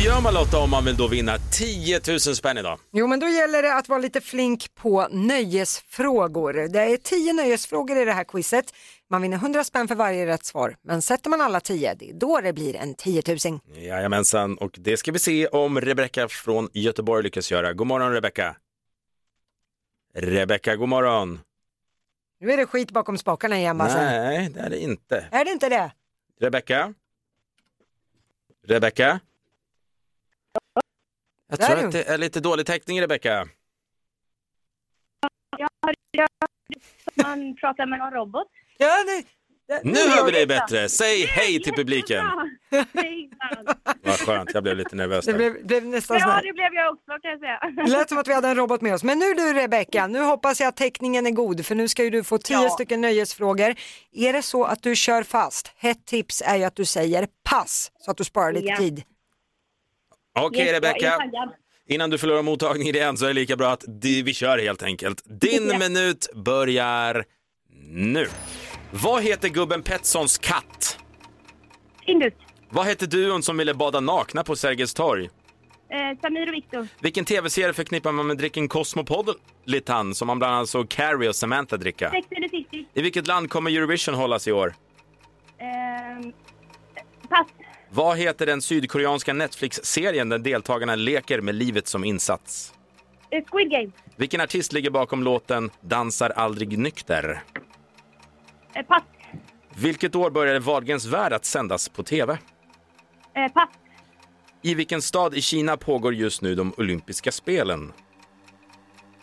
Gör 0.03 0.21
man 0.21 0.33
Lotta 0.33 0.59
om 0.59 0.69
man 0.69 0.85
vill 0.85 0.97
då 0.97 1.07
vinna 1.07 1.37
10 1.51 1.99
000 2.07 2.19
spänn 2.19 2.57
idag? 2.57 2.79
Jo, 2.91 3.07
men 3.07 3.19
då 3.19 3.27
gäller 3.27 3.61
det 3.61 3.75
att 3.75 3.89
vara 3.89 3.99
lite 3.99 4.21
flink 4.21 4.75
på 4.75 5.07
nöjesfrågor. 5.11 6.53
Det 6.53 6.79
är 6.79 6.97
tio 6.97 7.33
nöjesfrågor 7.33 7.97
i 7.97 8.05
det 8.05 8.11
här 8.11 8.23
quizet. 8.23 8.73
Man 9.09 9.21
vinner 9.21 9.37
100 9.37 9.63
spänn 9.63 9.87
för 9.87 9.95
varje 9.95 10.25
rätt 10.25 10.45
svar. 10.45 10.75
Men 10.81 11.01
sätter 11.01 11.29
man 11.29 11.41
alla 11.41 11.59
tio, 11.59 11.95
det 11.95 12.09
är 12.09 12.13
då 12.13 12.41
det 12.41 12.53
blir 12.53 12.75
en 12.75 12.95
10 12.95 13.23
000. 13.45 13.59
Jajamensan, 13.75 14.57
och 14.57 14.75
det 14.77 14.97
ska 14.97 15.11
vi 15.11 15.19
se 15.19 15.47
om 15.47 15.81
Rebecka 15.81 16.27
från 16.27 16.69
Göteborg 16.73 17.23
lyckas 17.23 17.51
göra. 17.51 17.73
God 17.73 17.87
morgon 17.87 18.11
Rebecka. 18.11 18.55
Rebecka, 20.15 20.75
god 20.75 20.89
morgon. 20.89 21.39
Nu 22.39 22.51
är 22.51 22.57
det 22.57 22.65
skit 22.65 22.91
bakom 22.91 23.17
spakarna 23.17 23.57
igen, 23.57 23.77
Basse. 23.77 23.97
Nej, 23.97 24.49
det 24.53 24.59
är 24.59 24.69
det 24.69 24.79
inte. 24.79 25.27
Är 25.31 25.45
det 25.45 25.51
inte 25.51 25.69
det? 25.69 25.91
Rebecka? 26.39 26.93
Rebecka? 28.67 29.19
Jag 31.49 31.61
tror 31.61 31.85
att 31.85 31.91
det 31.91 32.03
är 32.03 32.17
lite 32.17 32.39
dålig 32.39 32.65
täckning 32.65 33.01
Rebecka. 33.01 33.47
Jag 35.57 35.69
hörde 35.85 36.27
man 37.15 37.55
pratar 37.55 37.85
med 37.85 37.99
någon 37.99 38.11
robot. 38.13 38.47
Ja, 38.77 38.87
det, 39.03 39.23
Nu 39.83 39.95
hör 40.09 40.25
vi 40.25 40.31
dig 40.31 40.47
bättre. 40.47 40.89
Säg 40.89 41.25
hej 41.25 41.61
till 41.63 41.73
publiken. 41.73 42.25
Vad 44.03 44.19
skönt, 44.19 44.53
jag 44.53 44.63
blev 44.63 44.77
lite 44.77 44.95
nervös 44.95 45.25
Det 45.25 45.33
blev, 45.33 45.67
blev 45.67 45.85
nästan 45.85 46.17
Ja, 46.19 46.41
det 46.43 46.53
blev 46.53 46.73
jag 46.73 46.93
också 46.93 47.11
kan 47.21 47.31
jag 47.31 47.39
säga. 47.39 47.83
Det 47.85 47.91
lät 47.91 48.09
som 48.09 48.17
att 48.17 48.27
vi 48.27 48.33
hade 48.33 48.47
en 48.47 48.55
robot 48.55 48.81
med 48.81 48.93
oss. 48.93 49.03
Men 49.03 49.19
nu 49.19 49.33
du 49.33 49.53
Rebecka, 49.53 50.07
nu 50.07 50.19
hoppas 50.19 50.59
jag 50.59 50.67
att 50.67 50.75
täckningen 50.77 51.25
är 51.27 51.31
god 51.31 51.65
för 51.65 51.75
nu 51.75 51.87
ska 51.87 52.03
ju 52.03 52.09
du 52.09 52.23
få 52.23 52.37
tio 52.37 52.63
Ja. 52.63 52.69
stycken 52.69 53.01
nöjesfrågor. 53.01 53.75
Är 54.11 54.33
det 54.33 54.41
så 54.41 54.63
att 54.63 54.83
du 54.83 54.95
kör 54.95 55.23
fast, 55.23 55.71
hett 55.77 56.05
tips 56.05 56.41
är 56.45 56.55
ju 56.55 56.63
att 56.63 56.75
du 56.75 56.85
säger 56.85 57.27
pass 57.49 57.91
så 57.99 58.11
att 58.11 58.17
du 58.17 58.23
sparar 58.23 58.51
lite 58.53 58.67
Ja. 58.67 58.77
tid. 58.77 59.03
Okej 60.35 60.69
är 60.69 60.73
Rebecka, 60.73 61.17
innan 61.87 62.09
du 62.09 62.17
förlorar 62.17 62.41
mottagningen 62.41 62.95
igen 62.95 63.17
så 63.17 63.25
är 63.25 63.29
det 63.29 63.33
lika 63.33 63.55
bra 63.55 63.71
att 63.71 63.83
vi 64.23 64.33
kör 64.33 64.57
helt 64.57 64.83
enkelt. 64.83 65.23
Din 65.25 65.69
Ja. 65.69 65.77
minut 65.79 66.29
börjar 66.33 67.25
nu. 67.89 68.27
Vad 68.91 69.23
heter 69.23 69.49
gubben 69.49 69.83
Petssons 69.83 70.37
katt? 70.37 70.99
Indus, 72.05 72.33
Vad 72.69 72.85
hette 72.85 73.05
duon 73.05 73.43
som 73.43 73.57
ville 73.57 73.73
bada 73.73 73.99
nakna 73.99 74.43
på 74.43 74.55
Sergels 74.55 74.93
torg? 74.93 75.29
eh, 75.89 76.19
Samir 76.21 76.47
och 76.47 76.53
Viktor, 76.53 76.87
Vilken 77.01 77.25
tv-serie 77.25 77.73
förknippar 77.73 78.11
man 78.11 78.27
med 78.27 78.37
dricken 78.37 78.67
Cosmopolitan 78.67 80.15
som 80.15 80.27
man 80.27 80.39
bland 80.39 80.55
annat 80.55 80.69
såg 80.69 80.89
Carrie 80.89 81.29
och 81.29 81.35
Samantha 81.35 81.77
dricka? 81.77 82.09
Sex 82.11 82.27
and 82.35 82.43
the 82.43 82.49
City, 82.57 82.87
I 82.93 83.01
vilket 83.01 83.27
land 83.27 83.49
kommer 83.49 83.71
Eurovision 83.71 84.15
hållas 84.15 84.47
i 84.47 84.51
år? 84.51 84.73
eh, 85.57 86.29
pass, 87.29 87.47
Vad 87.93 88.17
heter 88.17 88.45
den 88.45 88.61
sydkoreanska 88.61 89.33
Netflix-serien 89.33 90.29
där 90.29 90.39
deltagarna 90.39 90.95
leker 90.95 91.41
med 91.41 91.55
livet 91.55 91.87
som 91.87 92.03
insats? 92.03 92.73
eh, 93.29 93.43
Squid 93.51 93.69
Game, 93.71 93.91
Vilken 94.15 94.41
artist 94.41 94.73
ligger 94.73 94.89
bakom 94.89 95.23
låten 95.23 95.71
Dansar 95.81 96.29
aldrig 96.29 96.77
nykter? 96.79 97.43
eh, 98.73 98.85
pass, 98.85 99.03
Vilket 99.75 100.15
år 100.15 100.29
började 100.31 100.59
Wahlgrens 100.59 101.05
värld 101.05 101.33
att 101.33 101.45
sändas 101.45 101.89
på 101.89 102.03
tv? 102.03 102.37
eh, 103.35 103.51
pass, 103.51 103.69
I 104.61 104.75
vilken 104.75 105.01
stad 105.01 105.35
i 105.35 105.41
Kina 105.41 105.77
pågår 105.77 106.13
just 106.13 106.41
nu 106.41 106.55
de 106.55 106.73
olympiska 106.77 107.31
spelen? 107.31 107.93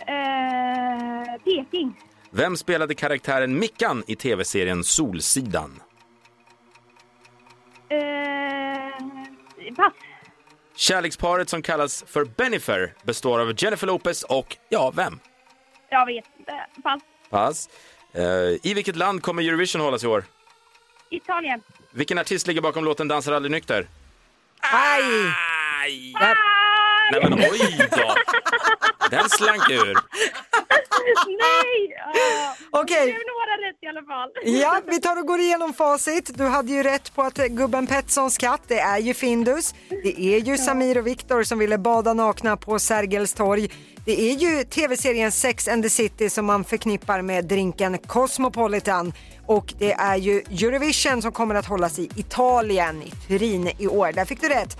eh, 0.07 1.43
Peking, 1.45 1.95
Vem 2.31 2.57
spelade 2.57 2.95
karaktären 2.95 3.59
Mickan 3.59 4.05
i 4.07 4.17
tv-serien 4.17 4.85
Solsidan? 4.85 5.81
eh, 7.89 8.40
pass, 9.77 9.93
Kärleksparet 10.75 11.49
som 11.49 11.63
kallas 11.63 12.05
för 12.07 12.25
Bennifer 12.25 12.95
består 13.03 13.41
av 13.41 13.55
Jennifer 13.57 13.87
Lopez 13.87 14.23
och, 14.23 14.57
ja, 14.69 14.91
vem? 14.97 15.21
jag 15.89 16.07
vet 16.07 16.25
inte, 16.39 16.67
pass, 16.83 17.01
Pass. 17.31 17.69
Eh, 18.15 18.23
I 18.63 18.73
vilket 18.75 18.97
land 18.97 19.23
kommer 19.23 19.43
Eurovision 19.43 19.81
hållas 19.81 20.05
i 20.05 20.07
år? 20.07 20.25
Italien, 21.11 21.63
Vilken 21.91 22.19
artist 22.19 22.47
ligger 22.47 22.61
bakom 22.61 22.85
låten 22.85 23.09
Dansar 23.09 23.33
aldrig 23.33 23.51
nykter? 23.53 23.89
Aj! 24.61 25.03
Aj! 25.83 26.13
Där. 26.21 26.37
Nej 27.13 27.21
men 27.31 27.33
oj 27.39 27.89
då! 27.91 28.15
Den 29.11 29.29
slank 29.31 29.71
ur. 29.71 29.99
Nej! 31.27 31.95
Ah, 32.15 32.81
Okej. 32.81 33.05
Blev 33.05 33.15
några 33.15 33.69
rätt 33.69 33.79
i 33.83 33.87
alla 33.87 34.03
fall. 34.03 34.31
Ja, 34.45 34.81
vi 34.87 35.01
tar 35.01 35.17
och 35.21 35.27
går 35.27 35.41
igenom 35.41 35.73
facit. 35.73 36.39
Du 36.39 36.45
hade 36.45 36.73
ju 36.73 36.83
rätt 36.83 37.15
på 37.15 37.23
att 37.23 37.35
gubben 37.37 37.87
Petssons 37.87 38.39
katt, 38.39 38.61
det 38.69 38.79
är 38.81 38.99
ju 38.99 39.15
Findus. 39.15 39.75
Det 39.89 40.21
är 40.21 40.39
ju 40.39 40.59
Samir 40.59 40.99
och 40.99 41.07
Viktor 41.07 41.43
som 41.43 41.59
ville 41.59 41.79
bada 41.79 42.13
nakna 42.15 42.57
på 42.57 42.79
Sergels 42.79 43.33
torg. 43.35 43.71
Det 44.05 44.21
är 44.21 44.35
ju 44.35 44.65
tv-serien 44.65 45.33
Sex 45.33 45.69
and 45.69 45.83
the 45.83 45.91
City 45.91 46.31
som 46.31 46.47
man 46.47 46.65
förknippar 46.65 47.23
med 47.23 47.45
drinken 47.45 47.99
Cosmopolitan. 47.99 49.13
Och 49.47 49.75
det 49.79 49.93
är 49.93 50.17
ju 50.17 50.39
Eurovision 50.39 51.23
som 51.23 51.33
kommer 51.33 51.55
att 51.55 51.67
hållas 51.67 51.99
i 51.99 52.11
Italien, 52.17 53.03
i 53.03 53.11
Turin 53.29 53.71
i 53.79 53.87
år. 53.87 54.13
Där 54.13 54.25
fick 54.25 54.41
du 54.41 54.49
rätt. 54.49 54.79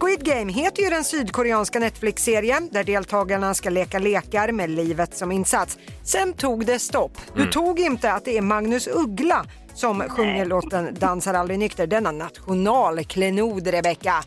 Squid 0.00 0.24
Game 0.24 0.52
heter 0.52 0.82
ju 0.82 0.90
den 0.90 1.04
sydkoreanska 1.04 1.78
Netflix-serien 1.78 2.68
där 2.72 2.84
deltagarna 2.84 3.54
ska 3.54 3.70
leka 3.70 3.98
lekar 3.98 4.52
med 4.52 4.70
livet 4.70 5.16
som 5.16 5.32
insats. 5.32 5.78
Sen 6.04 6.32
tog 6.32 6.66
det 6.66 6.78
stopp. 6.78 7.18
Du 7.36 7.46
tog 7.46 7.80
inte 7.80 8.12
att 8.12 8.24
det 8.24 8.38
är 8.38 8.42
Magnus 8.42 8.88
Uggla 8.92 9.46
som 9.74 10.00
sjunger 10.00 10.46
låten 10.46 10.94
Dansar 11.00 11.34
aldrig 11.34 11.58
nykter. 11.58 11.86
Denna 11.86 12.12
nationalklenod, 12.12 13.66
Rebecka. 13.66 14.24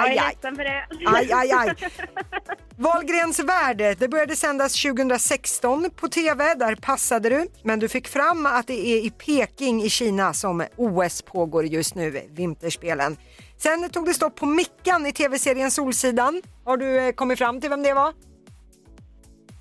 Jag 0.00 0.08
Aj, 0.10 0.16
är 0.16 0.22
aj. 0.22 0.28
ledsen 0.34 0.56
för 0.56 0.64
det. 0.64 0.86
Aj, 1.06 1.32
aj, 1.32 1.52
aj. 1.52 1.90
Wahlgrens 2.78 3.38
värld, 3.38 3.96
det 3.98 4.08
började 4.08 4.36
sändas 4.36 4.82
2016 4.82 5.90
på 5.96 6.08
TV, 6.08 6.54
där 6.54 6.74
passade 6.74 7.28
du. 7.28 7.46
Men 7.62 7.78
du 7.78 7.88
fick 7.88 8.08
fram 8.08 8.46
att 8.46 8.66
det 8.66 8.86
är 8.88 8.96
i 9.06 9.10
Peking 9.10 9.82
i 9.82 9.90
Kina 9.90 10.34
som 10.34 10.64
OS 10.76 11.22
pågår 11.22 11.64
just 11.66 11.94
nu, 11.94 12.22
vinterspelen. 12.30 13.16
Sen 13.58 13.90
tog 13.90 14.06
det 14.06 14.14
stopp 14.14 14.36
på 14.36 14.46
Mickan 14.46 15.06
i 15.06 15.12
tv-serien 15.12 15.70
Solsidan. 15.70 16.42
Har 16.64 16.76
du 16.76 16.98
eh, 16.98 17.12
kommit 17.12 17.38
fram 17.38 17.60
till 17.60 17.70
vem 17.70 17.82
det 17.82 17.94
var? 17.94 18.12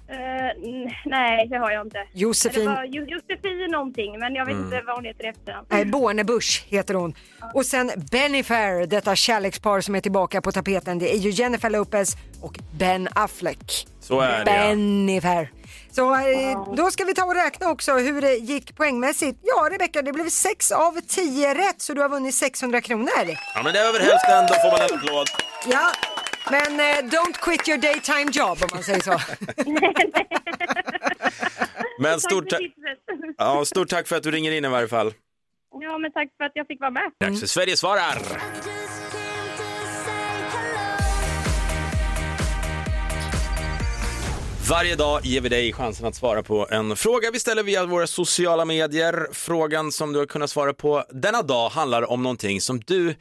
N- 0.09 0.91
nej, 1.05 1.47
det 1.47 1.57
har 1.57 1.71
jag 1.71 1.85
inte. 1.87 2.07
Josefin. 2.13 2.65
Det 2.65 2.69
var 2.75 2.83
Jo- 2.89 3.05
Josefin 3.07 3.71
någonting, 3.71 4.19
men 4.19 4.35
jag 4.35 4.45
vet 4.45 4.53
Mm. 4.53 4.65
inte 4.65 4.81
vad 4.87 4.95
hon 4.95 5.05
heter 5.05 5.25
i 5.25 5.27
efternamn. 5.27 5.67
Nej, 5.69 5.85
Bornebusch 5.85 6.65
heter 6.67 6.93
hon. 6.93 7.15
Och 7.53 7.65
sen 7.65 7.91
Bennifer, 8.11 8.87
detta 8.87 9.15
kärlekspar 9.15 9.81
som 9.81 9.95
är 9.95 10.01
tillbaka 10.01 10.41
på 10.41 10.51
tapeten. 10.51 10.99
Det 10.99 11.13
är 11.13 11.17
ju 11.17 11.29
Jennifer 11.29 11.69
Lopez 11.69 12.15
och 12.41 12.59
Ben 12.77 13.07
Affleck. 13.15 13.87
Så 14.01 14.19
är 14.21 14.29
det, 14.29 14.37
ja. 14.37 14.43
Bennifer. 14.67 15.51
Så 15.91 16.15
eh, 16.15 16.73
då 16.75 16.91
ska 16.91 17.03
vi 17.03 17.13
ta 17.13 17.23
och 17.23 17.35
räkna 17.35 17.69
också 17.69 17.93
hur 17.93 18.21
det 18.21 18.35
gick 18.35 18.75
poängmässigt. 18.77 19.39
Ja, 19.43 19.67
Rebecka, 19.71 20.01
det 20.01 20.13
blev 20.13 20.29
6 20.29 20.71
av 20.71 20.99
10 21.07 21.53
rätt 21.53 21.81
så 21.81 21.93
du 21.93 22.01
har 22.01 22.09
vunnit 22.09 22.35
600 22.35 22.81
kronor. 22.81 23.09
Ja 23.55 23.61
men 23.63 23.73
det 23.73 23.79
är 23.79 23.87
över 23.89 23.99
hälften, 23.99 24.45
då 24.47 24.53
får 24.53 24.71
man 24.71 24.81
en 24.81 24.97
applåd. 24.99 25.27
Ja, 25.71 25.91
men 26.51 26.79
eh, 26.79 27.09
don't 27.11 27.33
quit 27.41 27.67
your 27.67 27.77
daytime 27.77 28.31
job 28.31 28.57
om 28.63 28.69
man 28.73 28.83
säger 28.83 29.01
så. 29.01 29.11
Men 31.99 32.19
stort, 32.19 32.49
ta- 32.49 32.57
Tack 32.57 32.61
för 32.61 33.13
tipset. 33.13 33.35
ja, 33.37 33.65
stort 33.65 33.89
tack 33.89 34.07
för 34.07 34.15
att 34.15 34.23
du 34.23 34.31
ringer 34.31 34.51
in 34.51 34.65
i 34.65 34.67
varje 34.67 34.87
fall. 34.87 35.13
Ja, 35.81 35.97
men 35.97 36.11
tack 36.11 36.27
för 36.37 36.45
att 36.45 36.51
jag 36.55 36.67
fick 36.67 36.79
vara 36.79 36.91
med. 36.91 37.11
Dags 37.19 37.39
för 37.39 37.47
Sverige 37.47 37.77
svarar. 37.77 38.21
Varje 44.69 44.95
dag 44.95 45.25
ger 45.25 45.41
vi 45.41 45.49
dig 45.49 45.73
chansen 45.73 46.05
att 46.07 46.15
svara 46.15 46.43
på 46.43 46.67
en 46.71 46.95
fråga 46.95 47.31
vi 47.33 47.39
ställer 47.39 47.63
via 47.63 47.85
våra 47.85 48.07
sociala 48.07 48.65
medier. 48.65 49.27
Frågan 49.31 49.91
som 49.91 50.13
du 50.13 50.19
har 50.19 50.25
kunnat 50.25 50.49
svara 50.49 50.73
på 50.73 51.03
denna 51.09 51.41
dag 51.41 51.69
handlar 51.69 52.11
om 52.11 52.23
någonting 52.23 52.61
som 52.61 52.79
du 52.79 53.15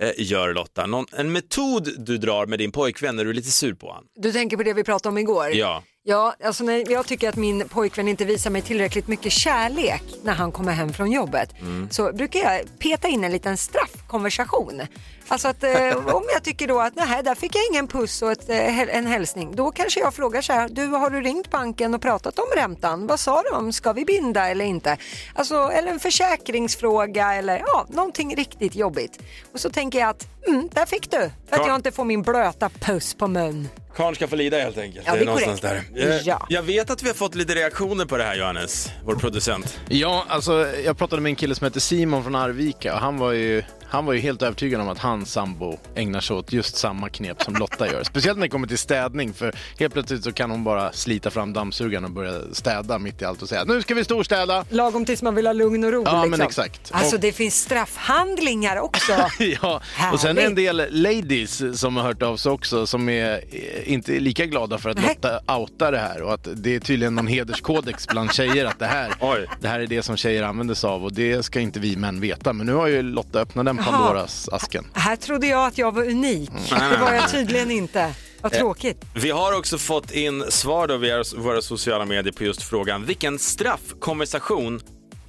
eh, 0.00 0.10
gör 0.16 0.54
Lotta. 0.54 0.86
Någon, 0.86 1.06
en 1.12 1.32
metod 1.32 1.88
du 1.98 2.18
drar 2.18 2.46
med 2.46 2.58
din 2.58 2.72
pojkvän 2.72 3.16
när 3.16 3.24
du 3.24 3.30
är 3.30 3.34
lite 3.34 3.50
sur 3.50 3.74
på 3.74 3.86
honom. 3.86 4.04
Du 4.14 4.32
tänker 4.32 4.56
på 4.56 4.62
det 4.62 4.72
vi 4.72 4.84
pratade 4.84 5.08
om 5.12 5.18
igår? 5.18 5.50
Ja. 5.52 5.82
Ja, 6.02 6.34
alltså 6.44 6.64
när 6.64 6.92
jag 6.92 7.06
tycker 7.06 7.28
att 7.28 7.36
min 7.36 7.68
pojkvän 7.68 8.08
inte 8.08 8.24
visar 8.24 8.50
mig 8.50 8.62
tillräckligt 8.62 9.08
mycket 9.08 9.32
kärlek 9.32 10.02
när 10.22 10.32
han 10.32 10.52
kommer 10.52 10.72
hem 10.72 10.92
från 10.92 11.10
jobbet 11.12 11.50
Mm. 11.60 11.88
så 11.90 12.12
brukar 12.12 12.40
jag 12.40 12.78
peta 12.78 13.08
in 13.08 13.24
en 13.24 13.32
liten 13.32 13.56
straffkonversation. 13.56 14.82
Alltså 15.28 15.48
att 15.48 15.64
eh, 15.64 15.96
om 16.14 16.24
jag 16.32 16.42
tycker 16.42 16.68
då 16.68 16.80
att 16.80 16.94
nej, 16.96 17.22
där 17.22 17.34
fick 17.34 17.54
jag 17.56 17.62
ingen 17.70 17.86
puss 17.88 18.22
och 18.22 18.32
ett, 18.32 18.48
eh, 18.50 18.80
en 18.96 19.06
hälsning, 19.06 19.56
då 19.56 19.70
kanske 19.70 20.00
jag 20.00 20.14
frågar 20.14 20.42
så 20.42 20.52
här, 20.52 20.68
du 20.68 20.86
har 20.86 21.10
du 21.10 21.20
ringt 21.20 21.50
banken 21.50 21.94
och 21.94 22.02
pratat 22.02 22.38
om 22.38 22.46
räntan? 22.56 23.06
Vad 23.06 23.20
sa 23.20 23.42
de? 23.52 23.72
Ska 23.72 23.92
vi 23.92 24.04
binda 24.04 24.48
eller 24.48 24.64
inte? 24.64 24.96
Alltså, 25.34 25.54
eller 25.54 25.92
en 25.92 26.00
försäkringsfråga 26.00 27.34
eller 27.34 27.58
ja, 27.58 27.86
någonting 27.88 28.36
riktigt 28.36 28.74
jobbigt. 28.74 29.18
Och 29.52 29.60
så 29.60 29.70
tänker 29.70 29.98
jag 29.98 30.08
att, 30.08 30.26
mm, 30.46 30.68
där 30.72 30.86
fick 30.86 31.10
du, 31.10 31.30
för 31.48 31.60
att 31.60 31.66
jag 31.66 31.76
inte 31.76 31.92
får 31.92 32.04
min 32.04 32.22
blöta 32.22 32.68
puss 32.68 33.14
på 33.14 33.26
mun. 33.28 33.68
Karn 34.00 34.14
ska 34.14 34.28
få 34.28 34.36
lida 34.36 34.58
helt 34.58 34.78
enkelt. 34.78 35.06
Ja, 35.06 35.14
det 35.14 35.20
är 35.20 35.24
någonstans 35.24 35.60
där. 35.60 35.82
Ja. 36.24 36.46
Jag 36.48 36.62
vet 36.62 36.90
att 36.90 37.02
vi 37.02 37.06
har 37.06 37.14
fått 37.14 37.34
lite 37.34 37.54
reaktioner 37.54 38.04
på 38.04 38.16
det 38.16 38.24
här 38.24 38.34
Johannes, 38.34 38.90
vår 39.04 39.14
producent. 39.14 39.80
Ja, 39.88 40.24
alltså 40.28 40.66
jag 40.84 40.98
pratade 40.98 41.22
med 41.22 41.30
en 41.30 41.36
kille 41.36 41.54
som 41.54 41.64
heter 41.64 41.80
Simon 41.80 42.22
från 42.22 42.34
Arvika 42.34 42.94
och 42.94 43.00
han 43.00 43.18
var 43.18 43.32
ju, 43.32 43.62
han 43.90 44.06
var 44.06 44.12
ju 44.12 44.20
helt 44.20 44.42
övertygad 44.42 44.80
om 44.80 44.88
att 44.88 44.98
hans 44.98 45.32
sambo 45.32 45.78
ägnar 45.94 46.20
sig 46.20 46.36
åt 46.36 46.52
just 46.52 46.76
samma 46.76 47.08
knep 47.08 47.42
som 47.42 47.54
Lotta 47.54 47.86
gör. 47.92 48.04
Speciellt 48.04 48.38
när 48.38 48.46
det 48.46 48.50
kommer 48.50 48.68
till 48.68 48.78
städning 48.78 49.34
för 49.34 49.54
helt 49.78 49.92
plötsligt 49.92 50.24
så 50.24 50.32
kan 50.32 50.50
hon 50.50 50.64
bara 50.64 50.92
slita 50.92 51.30
fram 51.30 51.52
dammsugaren 51.52 52.04
och 52.04 52.10
börja 52.10 52.40
städa 52.52 52.98
mitt 52.98 53.22
i 53.22 53.24
allt 53.24 53.42
och 53.42 53.48
säga 53.48 53.64
nu 53.64 53.82
ska 53.82 53.94
vi 53.94 54.04
storstäda. 54.04 54.64
Lagom 54.70 55.04
tills 55.04 55.22
man 55.22 55.34
vill 55.34 55.46
ha 55.46 55.52
lugn 55.52 55.84
och 55.84 55.92
ro. 55.92 56.02
Ja, 56.06 56.12
liksom. 56.12 56.30
men 56.30 56.40
exakt. 56.40 56.90
Alltså 56.92 57.16
Och- 57.16 57.20
det 57.20 57.32
finns 57.32 57.56
straffhandlingar 57.56 58.76
också. 58.76 59.12
ja, 59.62 59.82
och 60.12 60.20
sen 60.20 60.38
är 60.38 60.42
en 60.42 60.54
del 60.54 60.86
ladies 60.90 61.80
som 61.80 61.96
har 61.96 62.04
hört 62.04 62.22
av 62.22 62.36
sig 62.36 62.52
också 62.52 62.86
som 62.86 63.08
är 63.08 63.32
eh, 63.52 63.92
inte 63.92 64.12
lika 64.20 64.46
glada 64.46 64.78
för 64.78 64.90
att 64.90 65.02
Lotta 65.02 65.40
outar 65.58 65.92
det 65.92 65.98
här 65.98 66.22
och 66.22 66.34
att 66.34 66.48
det 66.54 66.74
är 66.74 66.80
tydligen 66.80 67.14
någon 67.14 67.26
hederskodex 67.26 68.08
bland 68.08 68.32
tjejer 68.32 68.64
att 68.64 68.78
det 68.78 68.86
här, 68.86 69.14
det 69.60 69.68
här 69.68 69.80
är 69.80 69.86
det 69.86 70.02
som 70.02 70.16
tjejer 70.16 70.42
använder 70.42 70.74
sig 70.74 70.90
av 70.90 71.04
och 71.04 71.12
det 71.12 71.42
ska 71.42 71.60
inte 71.60 71.80
vi 71.80 71.96
män 71.96 72.20
veta. 72.20 72.52
Men 72.52 72.66
nu 72.66 72.72
har 72.72 72.86
ju 72.86 73.02
Lotta 73.02 73.40
öppnat 73.40 73.66
den. 73.66 73.79
Pandoras 73.84 74.48
asken. 74.48 74.86
Här 74.94 75.16
trodde 75.16 75.46
jag 75.46 75.66
att 75.66 75.78
jag 75.78 75.94
var 75.94 76.02
unik. 76.02 76.50
Mm. 76.50 76.90
Det 76.90 76.96
var 76.96 77.12
jag 77.12 77.30
tydligen 77.30 77.70
inte. 77.70 78.14
Vad 78.42 78.54
Eh, 78.54 78.58
tråkigt. 78.58 79.04
Vi 79.14 79.30
har 79.30 79.58
också 79.58 79.78
fått 79.78 80.10
in 80.10 80.44
svar 80.48 80.86
då 80.86 80.96
via 80.96 81.24
våra 81.36 81.62
sociala 81.62 82.04
medier 82.04 82.32
på 82.32 82.44
just 82.44 82.62
frågan 82.62 83.04
vilken 83.04 83.38
straffkonversation 83.38 84.80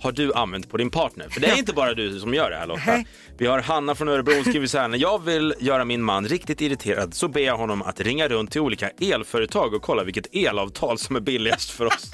har 0.02 0.12
du 0.12 0.34
använt 0.34 0.70
på 0.70 0.78
din 0.78 0.90
partner? 0.90 1.30
För 1.30 1.42
det 1.42 1.48
är 1.48 1.58
inte 1.58 1.74
bara 1.74 1.94
du 1.94 2.20
som 2.20 2.34
gör 2.34 2.50
det 2.50 2.58
här 2.58 2.68
Lotta. 2.68 2.82
Nej. 2.88 3.08
Vi 3.38 3.48
har 3.48 3.60
Hanna 3.62 3.96
från 3.96 4.10
Örebro 4.10 4.34
som 4.34 4.44
skriver 4.44 4.68
så 4.68 4.78
här, 4.78 4.88
när 4.88 4.98
jag 4.98 5.24
vill 5.24 5.54
göra 5.60 5.86
min 5.86 6.04
man 6.04 6.28
riktigt 6.28 6.62
irriterad 6.62 7.14
så 7.14 7.28
ber 7.28 7.42
jag 7.42 7.58
honom 7.58 7.82
att 7.82 8.00
ringa 8.00 8.28
runt 8.28 8.52
till 8.52 8.62
olika 8.62 8.90
elföretag 8.90 9.74
och 9.74 9.82
kolla 9.82 10.04
vilket 10.04 10.36
elavtal 10.36 10.98
som 10.98 11.16
är 11.16 11.20
billigast 11.20 11.70
för 11.70 11.86
oss. 11.86 12.12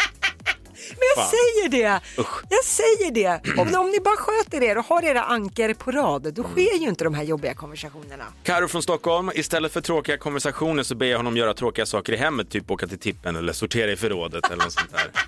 Men 0.90 1.08
jag 1.16 1.24
Fan. 1.26 1.32
säger 1.32 1.70
det. 1.70 2.02
Usch. 2.22 2.44
Jag 2.50 2.64
säger 2.64 3.12
det. 3.12 3.42
Om, 3.58 3.76
om 3.76 3.90
ni 3.90 4.00
bara 4.00 4.16
sköter 4.18 4.64
er 4.64 4.78
och 4.78 4.86
har 4.86 5.04
era 5.04 5.24
anker 5.24 5.74
på 5.74 5.92
rad, 5.92 6.34
då 6.34 6.44
sker 6.44 6.78
ju 6.80 6.88
inte 6.88 7.04
de 7.04 7.14
här 7.14 7.24
jobbiga 7.24 7.54
konversationerna. 7.54 8.26
Karo 8.44 8.68
från 8.68 8.84
Stockholm, 8.84 9.32
istället 9.36 9.72
för 9.74 9.82
tråkiga 9.82 10.18
konversationer 10.18 10.84
så 10.84 10.96
ber 10.96 11.06
jag 11.06 11.18
honom 11.18 11.38
göra 11.38 11.54
tråkiga 11.54 11.86
saker 11.86 12.14
i 12.14 12.18
hemmet, 12.18 12.50
typ 12.50 12.72
åka 12.72 12.88
till 12.88 13.00
tippen 13.00 13.36
eller 13.36 13.54
sortera 13.54 13.92
i 13.92 13.96
förrådet 13.96 14.46
eller 14.52 14.64
något 14.64 14.74
sånt 14.74 14.92
där. 14.92 15.12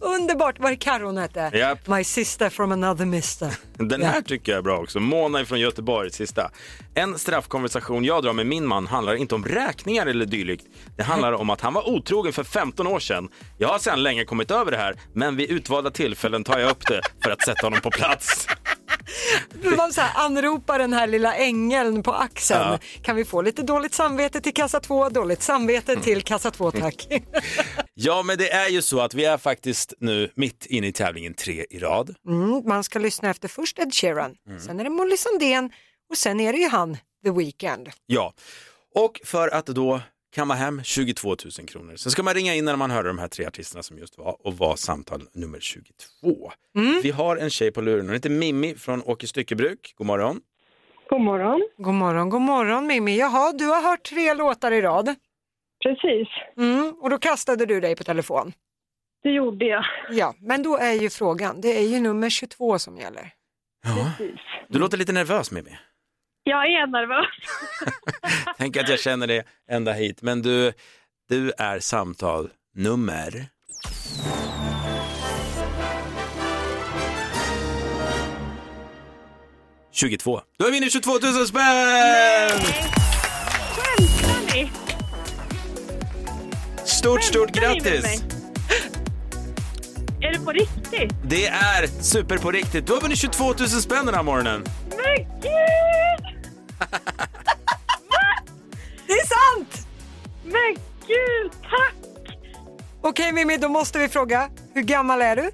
Underbart, 0.00 0.58
vad 0.58 0.72
är 0.72 0.76
Carro 0.76 1.06
hon 1.06 1.18
hette? 1.18 1.50
Japp. 1.54 1.86
My 1.86 2.04
sister 2.04 2.48
from 2.50 2.72
another 2.72 3.04
mister. 3.04 3.54
Den 3.74 4.02
här 4.02 4.20
tycker 4.20 4.52
jag 4.52 4.58
är 4.58 4.62
bra 4.62 4.78
också. 4.78 5.00
Mona 5.00 5.44
från 5.44 5.60
Göteborg, 5.60 6.10
sista. 6.10 6.50
En 6.94 7.18
straffkonversation 7.18 8.04
jag 8.04 8.22
drar 8.22 8.32
med 8.32 8.46
min 8.46 8.66
man 8.66 8.86
handlar 8.86 9.14
inte 9.14 9.34
om 9.34 9.44
räkningar 9.44 10.06
eller 10.06 10.26
dylikt. 10.26 10.66
Det 10.96 11.02
handlar 11.02 11.32
om 11.32 11.50
att 11.50 11.60
han 11.60 11.74
var 11.74 11.88
otrogen 11.88 12.32
för 12.32 12.44
15 12.44 12.86
år 12.86 13.00
sedan. 13.00 13.28
Jag 13.58 13.68
har 13.68 13.78
sedan 13.78 14.02
länge 14.02 14.24
kommit 14.24 14.50
över 14.50 14.70
det 14.70 14.76
här, 14.76 14.96
men 15.14 15.36
vid 15.36 15.50
utvalda 15.50 15.90
tillfällen 15.90 16.44
tar 16.44 16.58
jag 16.58 16.70
upp 16.70 16.86
det 16.86 17.00
för 17.22 17.30
att 17.30 17.44
sätta 17.44 17.66
honom 17.66 17.80
på 17.80 17.90
plats. 17.90 18.46
Man 19.76 19.92
så 19.92 20.00
här 20.00 20.24
anropar 20.26 20.78
den 20.78 20.92
här 20.92 21.06
lilla 21.06 21.34
ängeln 21.34 22.02
på 22.02 22.12
axeln. 22.12 22.60
Ja. 22.60 22.78
Kan 23.02 23.16
vi 23.16 23.24
få 23.24 23.42
lite 23.42 23.62
dåligt 23.62 23.94
samvete 23.94 24.40
till 24.40 24.54
kassa 24.54 24.80
2, 24.80 25.08
dåligt 25.08 25.42
samvete 25.42 25.96
till 25.96 26.22
kassa 26.22 26.50
2 26.50 26.70
tack. 26.70 27.06
Ja, 27.94 28.22
men 28.22 28.38
det 28.38 28.50
är 28.52 28.68
ju 28.68 28.82
så 28.82 29.00
att 29.00 29.14
vi 29.14 29.24
är 29.24 29.38
faktiskt 29.38 29.94
nu 30.00 30.30
mitt 30.34 30.66
inne 30.66 30.86
i 30.86 30.92
tävlingen 30.92 31.34
tre 31.34 31.66
i 31.70 31.78
rad. 31.78 32.14
Mm, 32.28 32.62
man 32.66 32.84
ska 32.84 32.98
lyssna 32.98 33.30
efter 33.30 33.48
först 33.48 33.78
Ed 33.78 33.94
Sheeran, 33.94 34.34
Mm. 34.48 34.60
sen 34.60 34.80
är 34.80 34.84
det 34.84 34.90
Molly 34.90 35.16
Sandén 35.16 35.70
och 36.10 36.16
sen 36.16 36.40
är 36.40 36.52
det 36.52 36.58
ju 36.58 36.68
han, 36.68 36.96
The 37.24 37.30
Weeknd. 37.30 37.90
Ja, 38.06 38.32
och 38.94 39.20
för 39.24 39.48
att 39.48 39.66
då 39.66 40.00
kamma 40.34 40.54
hem 40.54 40.82
22 40.82 41.28
000 41.28 41.36
kronor 41.68 41.96
så 41.96 42.10
ska 42.10 42.22
man 42.22 42.34
ringa 42.34 42.54
in 42.54 42.64
när 42.64 42.76
man 42.76 42.90
hör 42.90 43.04
de 43.04 43.18
här 43.18 43.28
tre 43.28 43.46
artisterna 43.46 43.82
som 43.82 43.98
just 43.98 44.18
var 44.18 44.46
och 44.46 44.54
var 44.54 44.76
samtal 44.76 45.22
nummer 45.32 45.60
22. 45.60 46.52
Vi 47.02 47.10
har 47.10 47.36
en 47.36 47.50
tjej 47.50 47.72
på 47.72 47.80
luren, 47.80 48.06
hon 48.06 48.14
heter 48.14 48.30
Mimmi 48.30 48.74
från 48.74 49.02
Åke 49.02 49.26
Styckebruk. 49.26 49.94
God 49.96 50.06
morgon. 50.06 50.40
God 51.08 51.20
morgon. 51.20 51.68
God 51.78 51.94
morgon, 51.94 52.28
god 52.30 52.40
morgon 52.42 52.86
Mimmi. 52.86 53.18
Jaha, 53.18 53.52
du 53.52 53.66
har 53.66 53.82
hört 53.82 54.02
tre 54.02 54.34
låtar 54.34 54.72
i 54.72 54.80
rad. 54.82 55.14
Precis. 55.82 56.28
Mm, 56.56 56.94
och 57.00 57.10
då 57.10 57.18
kastade 57.18 57.66
du 57.66 57.80
dig 57.80 57.96
på 57.96 58.04
telefon. 58.04 58.52
Det 59.22 59.30
gjorde 59.30 59.64
jag. 59.64 59.84
Ja, 60.10 60.34
men 60.40 60.62
då 60.62 60.76
är 60.76 60.92
ju 60.92 61.10
frågan, 61.10 61.60
det 61.60 61.78
är 61.78 61.88
ju 61.88 62.00
nummer 62.00 62.30
22 62.30 62.78
som 62.78 62.96
gäller. 62.96 63.32
Ja. 63.84 64.26
Du 64.68 64.78
låter 64.78 64.98
lite 64.98 65.12
nervös 65.12 65.50
Mimmi. 65.50 65.78
Jag 66.44 66.66
är 66.66 66.86
nervös. 66.86 67.26
Tänk 68.58 68.76
att 68.76 68.88
jag 68.88 69.00
känner 69.00 69.26
det 69.26 69.44
ända 69.70 69.92
hit, 69.92 70.22
men 70.22 70.42
du, 70.42 70.72
du 71.28 71.52
är 71.58 71.80
samtal 71.80 72.50
nummer... 72.74 73.46
...22. 79.92 80.40
Du 80.58 80.64
har 80.64 80.70
vunnit 80.72 80.92
22 80.92 81.10
000 81.10 81.46
spänn! 81.46 82.60
Skämtar 83.76 84.54
ni? 84.54 84.70
Stort, 86.84 87.22
stort 87.24 87.56
Skämtar 87.56 87.60
ni 87.60 87.80
med 87.80 87.82
grattis! 87.82 88.02
mig? 88.02 88.20
Är 90.22 90.32
det 90.32 90.44
på 90.44 90.52
riktigt? 90.52 91.14
Det 91.24 91.46
är 91.46 91.86
super 92.02 92.38
på 92.38 92.50
riktigt. 92.50 92.86
Du 92.86 92.92
har 92.92 93.00
vunnit 93.00 93.18
22 93.18 93.44
000 93.44 93.68
spänn 93.68 94.06
den 94.06 94.14
här 94.14 94.22
morgonen. 94.22 94.64
Men 94.90 95.40
gud! 95.40 95.89
Det 99.06 99.12
är 99.12 99.26
sant! 99.26 99.86
Men 100.44 100.76
gud, 101.06 101.52
tack! 101.62 101.94
Okej 103.02 103.32
Mimmi, 103.32 103.56
då 103.56 103.68
måste 103.68 103.98
vi 103.98 104.08
fråga, 104.08 104.48
hur 104.74 104.82
gammal 104.82 105.22
är 105.22 105.36
du? 105.36 105.50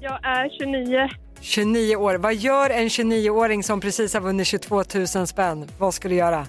Jag 0.00 0.18
är 0.24 0.48
29. 0.58 1.08
29 1.40 1.96
år. 1.96 2.14
Vad 2.14 2.34
gör 2.34 2.70
en 2.70 2.88
29-åring 2.88 3.62
som 3.62 3.80
precis 3.80 4.14
har 4.14 4.20
vunnit 4.20 4.46
22 4.46 4.82
000 5.16 5.26
spänn? 5.26 5.68
Vad 5.78 5.94
ska 5.94 6.08
du 6.08 6.14
göra? 6.14 6.46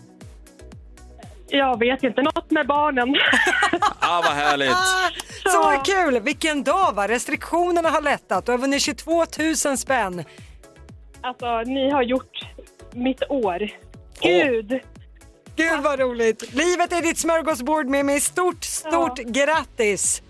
Jag 1.47 1.79
vet 1.79 2.03
inte, 2.03 2.21
något 2.21 2.51
med 2.51 2.67
barnen. 2.67 3.15
Ah, 3.99 4.21
vad 4.21 4.31
härligt. 4.33 4.75
Så 5.43 5.81
kul! 5.85 6.19
Vilken 6.19 6.63
dag 6.63 6.93
va? 6.95 7.07
Restriktionerna 7.07 7.89
har 7.89 8.01
lättat. 8.01 8.45
Du 8.45 8.51
har 8.51 8.59
vunnit 8.59 8.81
22 8.81 9.25
000 9.65 9.77
spänn. 9.77 10.23
Alltså, 11.21 11.61
ni 11.61 11.89
har 11.91 12.03
gjort 12.03 12.39
mitt 12.93 13.23
år. 13.29 13.69
Gud! 14.21 14.79
Gud 15.55 15.83
vad 15.83 15.99
roligt! 15.99 16.53
Livet 16.53 16.93
är 16.93 17.01
ditt 17.01 17.17
smörgåsbord 17.17 17.85
Mimmi. 17.87 18.19
Stort, 18.19 18.63
stort 18.63 19.19
grattis! 19.19 20.21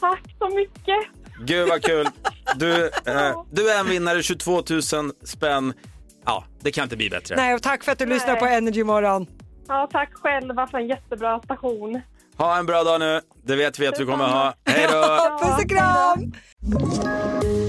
Tack 0.00 0.22
så 0.38 0.48
mycket! 0.48 0.98
Gud 1.40 1.68
vad 1.68 1.82
kul. 1.82 2.08
Du, 2.56 2.84
eh, 2.86 3.42
du 3.50 3.70
är 3.70 3.80
en 3.80 3.86
vinnare, 3.86 4.22
22 4.22 4.62
000 4.70 4.82
spänn. 5.24 5.72
Ja, 6.24 6.44
det 6.60 6.72
kan 6.72 6.82
inte 6.82 6.96
bli 6.96 7.10
bättre. 7.10 7.36
Nej, 7.36 7.54
och 7.54 7.62
tack 7.62 7.84
för 7.84 7.92
att 7.92 7.98
du 7.98 8.06
lyssnar 8.06 8.36
på 8.36 8.46
Energy 8.46 8.84
Morgon. 8.84 9.26
Ja, 9.68 9.88
tack 9.92 10.10
själva 10.14 10.66
för 10.66 10.78
en 10.78 10.86
jättebra 10.86 11.40
station. 11.40 12.00
Ha 12.36 12.58
en 12.58 12.66
bra 12.66 12.84
dag 12.84 13.00
nu. 13.00 13.20
Det 13.46 13.56
vet 13.56 13.78
vi 13.78 13.86
att 13.86 13.94
du 13.94 14.06
kommer 14.06 14.24
ha. 14.24 14.54
Hej 14.66 14.86
då! 14.92 15.38
Puss 15.42 15.64
och 15.64 15.70
kram! 15.70 16.34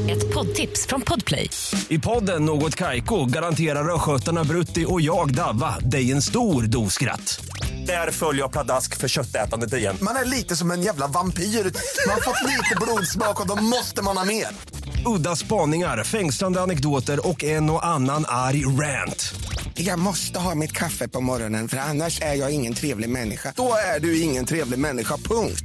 Ett 0.10 0.34
poddtips 0.34 0.88
från 0.88 1.02
Podplay. 1.02 1.50
I 1.90 2.00
podden 2.00 2.46
Något 2.46 2.76
Kaiko 2.76 3.26
garanterar 3.26 3.96
östgötarna 3.96 4.44
Brutti 4.44 4.86
och 4.88 5.02
jag, 5.02 5.36
Davva, 5.36 5.80
dig 5.80 6.12
en 6.12 6.22
stor 6.22 6.64
dos 6.64 6.94
skratt. 6.94 7.46
Där 7.88 8.12
följer 8.12 8.42
jag 8.42 8.52
pladask 8.52 8.98
för 8.98 9.08
köttätandet 9.08 9.74
igen. 9.74 9.98
Man 10.02 10.16
är 10.16 10.26
lite 10.26 10.56
som 10.56 10.72
en 10.72 10.82
jävla 10.82 11.08
vampyr. 11.08 11.44
Man 11.44 12.14
har 12.14 12.22
fått 12.22 12.50
lite 12.50 12.76
blodsmak 12.82 13.42
och 13.42 13.48
då 13.48 13.56
måste 13.56 14.02
man 14.02 14.18
ha 14.18 14.26
mer. 14.26 14.48
Udda 15.06 15.36
spaningar, 15.36 16.04
fängslande 16.04 16.62
anekdoter 16.62 17.28
och 17.28 17.44
en 17.44 17.70
och 17.70 17.86
annan 17.86 18.26
arg 18.28 18.66
rant. 18.66 19.34
Jag 19.74 20.00
måste 20.00 20.40
ha 20.40 20.56
mitt 20.56 20.72
kaffe 20.72 21.08
på 21.08 21.22
morgonen 21.22 21.68
för 21.68 21.78
annars 21.78 22.22
är 22.22 22.34
jag 22.34 22.52
ingen 22.52 22.74
trevlig 22.74 23.10
människa. 23.10 23.54
Då 23.56 23.74
är 23.96 24.00
du 24.00 24.22
ingen 24.22 24.46
trevlig 24.46 24.80
människa, 24.80 25.18
punkt. 25.18 25.65